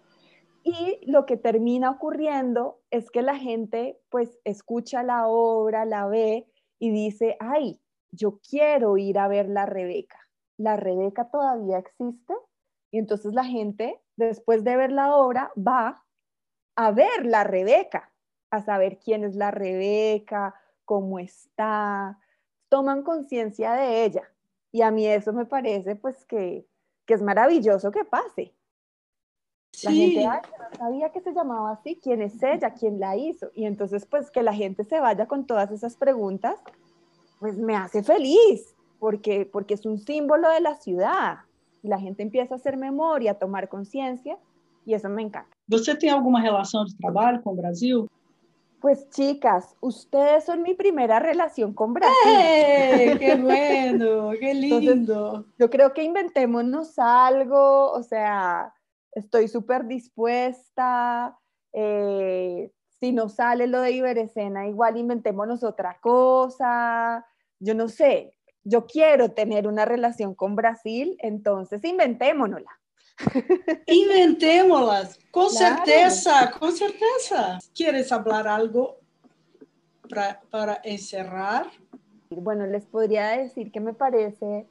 y 0.67 0.99
lo 1.09 1.25
que 1.25 1.37
termina 1.37 1.89
ocurriendo 1.89 2.81
es 2.91 3.09
que 3.09 3.21
la 3.21 3.37
gente 3.37 4.01
pues 4.09 4.37
escucha 4.43 5.01
la 5.01 5.27
obra, 5.27 5.85
la 5.85 6.07
ve 6.07 6.45
y 6.77 6.91
dice, 6.91 7.37
ay, 7.39 7.79
yo 8.11 8.41
quiero 8.41 8.97
ir 8.97 9.17
a 9.17 9.29
ver 9.29 9.47
la 9.47 9.65
Rebeca. 9.65 10.19
La 10.57 10.75
Rebeca 10.75 11.29
todavía 11.31 11.77
existe 11.77 12.33
y 12.91 12.99
entonces 12.99 13.33
la 13.33 13.45
gente 13.45 14.01
después 14.17 14.65
de 14.65 14.75
ver 14.75 14.91
la 14.91 15.15
obra 15.15 15.53
va 15.57 16.03
a 16.75 16.91
ver 16.91 17.25
la 17.25 17.45
Rebeca, 17.45 18.11
a 18.51 18.61
saber 18.61 18.99
quién 18.99 19.23
es 19.23 19.37
la 19.37 19.51
Rebeca, 19.51 20.53
cómo 20.83 21.17
está, 21.17 22.19
toman 22.67 23.03
conciencia 23.03 23.71
de 23.71 24.03
ella. 24.03 24.29
Y 24.73 24.81
a 24.81 24.91
mí 24.91 25.07
eso 25.07 25.31
me 25.31 25.45
parece 25.45 25.95
pues 25.95 26.25
que, 26.25 26.67
que 27.05 27.13
es 27.13 27.21
maravilloso 27.21 27.89
que 27.89 28.03
pase. 28.03 28.56
La 29.83 29.91
gente, 29.91 30.25
no 30.25 30.77
sabía 30.77 31.09
que 31.11 31.21
se 31.21 31.33
llamaba 31.33 31.71
así, 31.71 31.99
quién 32.01 32.21
es 32.21 32.41
ella, 32.41 32.73
quién 32.73 32.99
la 32.99 33.15
hizo. 33.15 33.51
Y 33.53 33.65
entonces, 33.65 34.05
pues 34.05 34.31
que 34.31 34.41
la 34.41 34.53
gente 34.53 34.83
se 34.83 34.99
vaya 34.99 35.27
con 35.27 35.45
todas 35.45 35.71
esas 35.71 35.95
preguntas, 35.95 36.59
pues 37.39 37.57
me 37.57 37.75
hace 37.75 38.01
feliz, 38.01 38.75
porque, 38.99 39.47
porque 39.51 39.75
es 39.75 39.85
un 39.85 39.99
símbolo 39.99 40.49
de 40.49 40.61
la 40.61 40.75
ciudad. 40.75 41.39
Y 41.83 41.89
la 41.89 41.99
gente 41.99 42.23
empieza 42.23 42.55
a 42.55 42.57
hacer 42.57 42.75
memoria, 42.75 43.31
a 43.31 43.35
tomar 43.35 43.69
conciencia, 43.69 44.37
y 44.85 44.93
eso 44.93 45.09
me 45.09 45.21
encanta. 45.21 45.55
¿Você 45.67 45.95
tiene 45.95 46.15
alguna 46.15 46.41
relación 46.41 46.87
de 46.87 46.95
trabajo 46.95 47.43
con 47.43 47.57
Brasil? 47.57 48.07
Pues 48.79 49.09
chicas, 49.09 49.75
ustedes 49.81 50.45
son 50.45 50.61
mi 50.61 50.73
primera 50.73 51.19
relación 51.19 51.73
con 51.73 51.93
Brasil. 51.93 52.15
¡Eh! 52.27 53.15
¡Qué 53.19 53.35
bueno! 53.35 54.31
¡Qué 54.39 54.53
lindo! 54.53 55.45
yo 55.57 55.69
creo 55.69 55.93
que 55.93 56.03
inventémonos 56.03 56.97
algo, 56.99 57.91
o 57.91 58.03
sea, 58.03 58.73
estoy 59.13 59.47
súper 59.47 59.85
dispuesta. 59.85 61.37
Eh, 61.73 62.71
si 62.99 63.11
no 63.11 63.29
sale 63.29 63.67
lo 63.67 63.81
de 63.81 63.91
Iberescena, 63.91 64.67
igual 64.67 64.97
inventémonos 64.97 65.63
otra 65.63 65.99
cosa. 66.01 67.25
Yo 67.59 67.75
no 67.75 67.89
sé, 67.89 68.37
yo 68.63 68.85
quiero 68.85 69.31
tener 69.31 69.67
una 69.67 69.85
relación 69.85 70.35
con 70.35 70.55
Brasil, 70.55 71.15
entonces 71.19 71.83
inventémonosla. 71.83 72.71
Inventémoslas, 73.87 75.19
con 75.31 75.49
certeza, 75.49 76.51
con 76.51 76.71
certeza. 76.71 77.57
¿Quieres 77.73 78.11
hablar 78.11 78.47
algo 78.47 78.97
para, 80.07 80.41
para 80.51 80.81
encerrar? 80.83 81.67
Bueno, 82.29 82.67
les 82.67 82.85
podría 82.85 83.29
decir 83.29 83.71
que 83.71 83.79
me 83.79 83.93
parece 83.93 84.67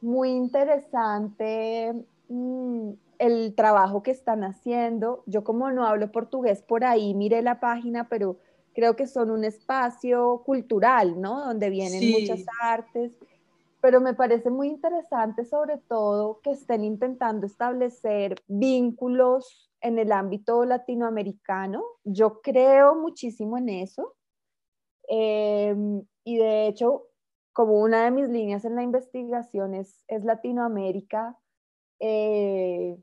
muy 0.00 0.30
interesante 0.30 1.92
mm, 2.28 2.92
el 3.22 3.54
trabajo 3.54 4.02
que 4.02 4.10
están 4.10 4.42
haciendo. 4.42 5.22
Yo 5.26 5.44
como 5.44 5.70
no 5.70 5.86
hablo 5.86 6.10
portugués 6.10 6.60
por 6.60 6.84
ahí, 6.84 7.14
miré 7.14 7.40
la 7.40 7.60
página, 7.60 8.08
pero 8.08 8.38
creo 8.74 8.96
que 8.96 9.06
son 9.06 9.30
un 9.30 9.44
espacio 9.44 10.42
cultural, 10.44 11.20
¿no? 11.20 11.44
Donde 11.46 11.70
vienen 11.70 12.10
muchas 12.10 12.44
artes. 12.60 13.16
Pero 13.80 14.00
me 14.00 14.14
parece 14.14 14.50
muy 14.50 14.66
interesante 14.66 15.44
sobre 15.44 15.78
todo 15.78 16.40
que 16.42 16.50
estén 16.50 16.82
intentando 16.82 17.46
establecer 17.46 18.34
vínculos 18.48 19.70
en 19.80 20.00
el 20.00 20.10
ámbito 20.10 20.64
latinoamericano. 20.64 21.84
Yo 22.02 22.40
creo 22.40 22.96
muchísimo 22.96 23.56
en 23.56 23.68
eso. 23.68 24.16
Em, 25.06 26.02
y 26.24 26.38
de 26.38 26.66
hecho, 26.66 27.04
como 27.52 27.80
una 27.80 28.02
de 28.04 28.10
mis 28.10 28.28
líneas 28.28 28.64
en 28.64 28.74
la 28.74 28.82
investigación 28.82 29.74
es, 29.74 30.02
es 30.08 30.24
Latinoamérica, 30.24 31.38
eh, 32.00 32.96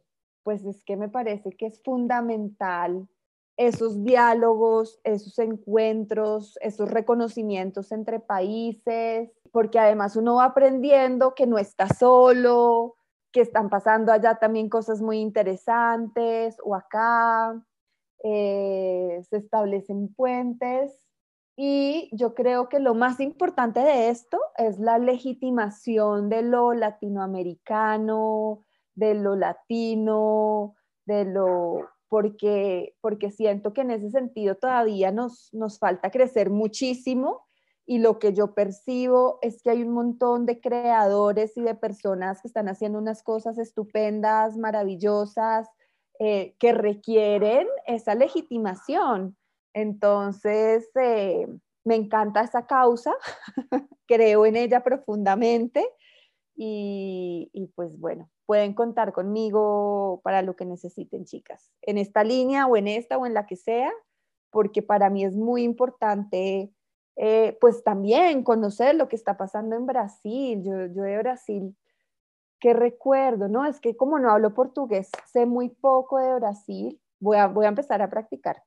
pues 0.49 0.65
es 0.65 0.83
que 0.83 0.97
me 0.97 1.09
parece 1.09 1.51
que 1.51 1.67
es 1.67 1.79
fundamental 1.83 3.07
esos 3.55 4.03
diálogos, 4.03 4.99
esos 5.03 5.37
encuentros, 5.37 6.57
esos 6.59 6.89
reconocimientos 6.89 7.91
entre 7.91 8.19
países, 8.19 9.29
porque 9.51 9.77
además 9.77 10.15
uno 10.15 10.37
va 10.37 10.45
aprendiendo 10.45 11.35
que 11.35 11.45
no 11.45 11.59
está 11.59 11.87
solo, 11.87 12.95
que 13.31 13.41
están 13.41 13.69
pasando 13.69 14.11
allá 14.11 14.39
también 14.39 14.69
cosas 14.69 15.03
muy 15.03 15.19
interesantes 15.19 16.57
o 16.65 16.73
acá, 16.73 17.63
eh, 18.23 19.21
se 19.29 19.37
establecen 19.37 20.11
puentes. 20.15 20.99
Y 21.55 22.09
yo 22.11 22.33
creo 22.33 22.69
que 22.69 22.79
lo 22.79 22.95
más 22.95 23.19
importante 23.19 23.81
de 23.81 24.09
esto 24.09 24.39
es 24.57 24.79
la 24.79 24.97
legitimación 24.97 26.27
de 26.27 26.41
lo 26.41 26.73
latinoamericano, 26.73 28.65
de 28.99 29.15
lo 29.15 29.35
latino, 29.35 30.75
de 31.05 31.25
lo 31.25 31.89
porque, 32.09 32.95
porque 33.01 33.31
siento 33.31 33.71
que 33.73 33.81
en 33.81 33.91
ese 33.91 34.09
sentido 34.09 34.55
todavía 34.55 35.11
nos, 35.11 35.53
nos 35.53 35.79
falta 35.79 36.11
crecer 36.11 36.49
muchísimo 36.49 37.47
y 37.85 37.99
lo 37.99 38.19
que 38.19 38.33
yo 38.33 38.53
percibo 38.53 39.39
es 39.41 39.61
que 39.61 39.69
hay 39.69 39.83
un 39.83 39.93
montón 39.93 40.45
de 40.45 40.59
creadores 40.59 41.55
y 41.55 41.61
de 41.61 41.75
personas 41.75 42.41
que 42.41 42.47
están 42.47 42.67
haciendo 42.67 42.99
unas 42.99 43.23
cosas 43.23 43.57
estupendas, 43.57 44.57
maravillosas, 44.57 45.67
eh, 46.19 46.55
que 46.59 46.73
requieren 46.73 47.67
esa 47.87 48.13
legitimación. 48.13 49.37
Entonces, 49.73 50.89
eh, 50.95 51.47
me 51.83 51.95
encanta 51.95 52.41
esa 52.41 52.65
causa, 52.67 53.13
creo 54.07 54.45
en 54.45 54.55
ella 54.55 54.83
profundamente 54.83 55.87
y, 56.61 57.49
y 57.53 57.67
pues 57.67 57.97
bueno, 57.97 58.29
pueden 58.45 58.73
contar 58.73 59.13
conmigo 59.13 60.19
para 60.25 60.41
lo 60.41 60.57
que 60.57 60.65
necesiten, 60.65 61.23
chicas, 61.23 61.71
en 61.81 61.97
esta 61.97 62.25
línea 62.25 62.67
o 62.67 62.75
en 62.75 62.89
esta 62.89 63.17
o 63.17 63.25
en 63.25 63.33
la 63.33 63.45
que 63.45 63.55
sea, 63.55 63.93
porque 64.49 64.81
para 64.81 65.09
mí 65.09 65.23
es 65.23 65.37
muy 65.37 65.63
importante, 65.63 66.69
eh, 67.15 67.57
pues 67.61 67.81
también 67.81 68.43
conocer 68.43 68.95
lo 68.95 69.07
que 69.07 69.15
está 69.15 69.37
pasando 69.37 69.77
en 69.77 69.85
Brasil. 69.85 70.61
Yo, 70.61 70.87
yo 70.87 71.03
de 71.03 71.17
Brasil, 71.19 71.77
¿qué 72.59 72.73
recuerdo? 72.73 73.47
No, 73.47 73.65
es 73.65 73.79
que 73.79 73.95
como 73.95 74.19
no 74.19 74.29
hablo 74.29 74.53
portugués, 74.53 75.09
sé 75.31 75.45
muy 75.45 75.69
poco 75.69 76.17
de 76.17 76.33
Brasil, 76.35 76.99
voy 77.21 77.37
a, 77.37 77.47
voy 77.47 77.67
a 77.67 77.69
empezar 77.69 78.01
a 78.01 78.09
practicar. 78.09 78.61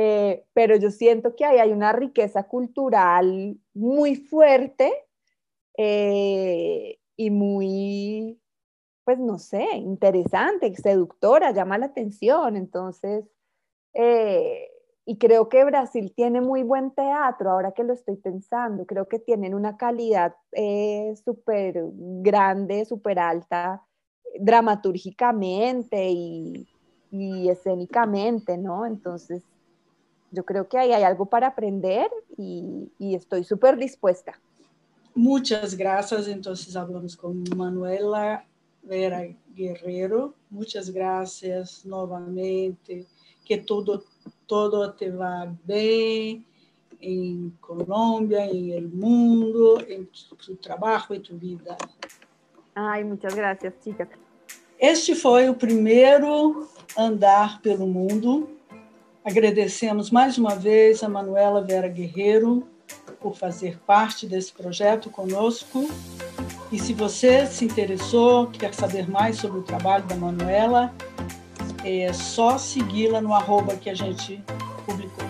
Eh, 0.00 0.44
pero 0.52 0.76
yo 0.76 0.92
siento 0.92 1.34
que 1.34 1.44
ahí 1.44 1.58
hay 1.58 1.72
una 1.72 1.90
riqueza 1.90 2.44
cultural 2.44 3.58
muy 3.74 4.14
fuerte 4.14 4.92
eh, 5.78 6.98
y 7.16 7.30
muy, 7.30 8.40
pues 9.04 9.18
no 9.18 9.38
sé, 9.38 9.64
interesante, 9.76 10.74
seductora, 10.74 11.52
llama 11.52 11.78
la 11.78 11.86
atención. 11.86 12.56
Entonces, 12.56 13.24
eh, 13.94 14.68
y 15.06 15.16
creo 15.18 15.48
que 15.48 15.64
Brasil 15.64 16.12
tiene 16.14 16.40
muy 16.40 16.64
buen 16.64 16.90
teatro, 16.90 17.50
ahora 17.52 17.72
que 17.72 17.84
lo 17.84 17.94
estoy 17.94 18.16
pensando, 18.16 18.84
creo 18.86 19.08
que 19.08 19.20
tienen 19.20 19.54
una 19.54 19.76
calidad 19.76 20.34
eh, 20.52 21.14
súper 21.24 21.80
grande, 21.94 22.84
súper 22.84 23.20
alta, 23.20 23.86
dramatúrgicamente 24.38 26.10
y, 26.10 26.68
y 27.10 27.48
escénicamente, 27.48 28.58
¿no? 28.58 28.84
Entonces, 28.84 29.42
yo 30.32 30.44
creo 30.44 30.68
que 30.68 30.76
ahí 30.76 30.92
hay 30.92 31.04
algo 31.04 31.26
para 31.26 31.46
aprender 31.46 32.10
y, 32.36 32.92
y 32.98 33.14
estoy 33.14 33.44
súper 33.44 33.76
dispuesta. 33.76 34.38
Muchas 35.18 35.74
gracias. 35.74 36.28
Entonces 36.28 36.76
hablamos 36.76 37.16
con 37.16 37.42
Manuela 37.56 38.44
Vera 38.84 39.28
Guerrero. 39.52 40.32
Muchas 40.48 40.90
gracias 40.90 41.84
novamente. 41.84 43.04
Que 43.44 43.58
todo, 43.58 44.04
todo 44.46 44.92
te 44.92 45.10
va 45.10 45.52
bem 45.64 46.46
em 47.00 47.52
Colômbia, 47.60 48.46
em 48.46 48.70
el 48.70 48.88
mundo, 48.88 49.84
em 49.88 50.04
tu 50.04 50.54
trabalho 50.54 51.16
e 51.16 51.18
tu 51.18 51.36
vida. 51.36 51.76
Ai, 52.72 53.02
muitas 53.02 53.34
graças, 53.34 53.72
chicas. 53.82 54.06
Este 54.78 55.16
foi 55.16 55.48
o 55.48 55.54
primeiro 55.56 56.68
andar 56.96 57.60
pelo 57.60 57.88
mundo. 57.88 58.48
Agradecemos 59.24 60.12
mais 60.12 60.38
uma 60.38 60.54
vez 60.54 61.02
a 61.02 61.08
Manuela 61.08 61.60
Vera 61.60 61.88
Guerreiro 61.88 62.68
por 63.20 63.36
fazer 63.36 63.78
parte 63.86 64.26
desse 64.26 64.52
projeto 64.52 65.10
conosco. 65.10 65.90
E 66.72 66.78
se 66.78 66.94
você 66.94 67.46
se 67.46 67.64
interessou, 67.64 68.46
quer 68.48 68.74
saber 68.74 69.08
mais 69.08 69.36
sobre 69.36 69.58
o 69.58 69.62
trabalho 69.62 70.04
da 70.06 70.16
Manuela, 70.16 70.92
é 71.84 72.12
só 72.12 72.58
segui-la 72.58 73.20
no 73.20 73.32
arroba 73.32 73.76
que 73.76 73.88
a 73.88 73.94
gente 73.94 74.42
publicou. 74.84 75.27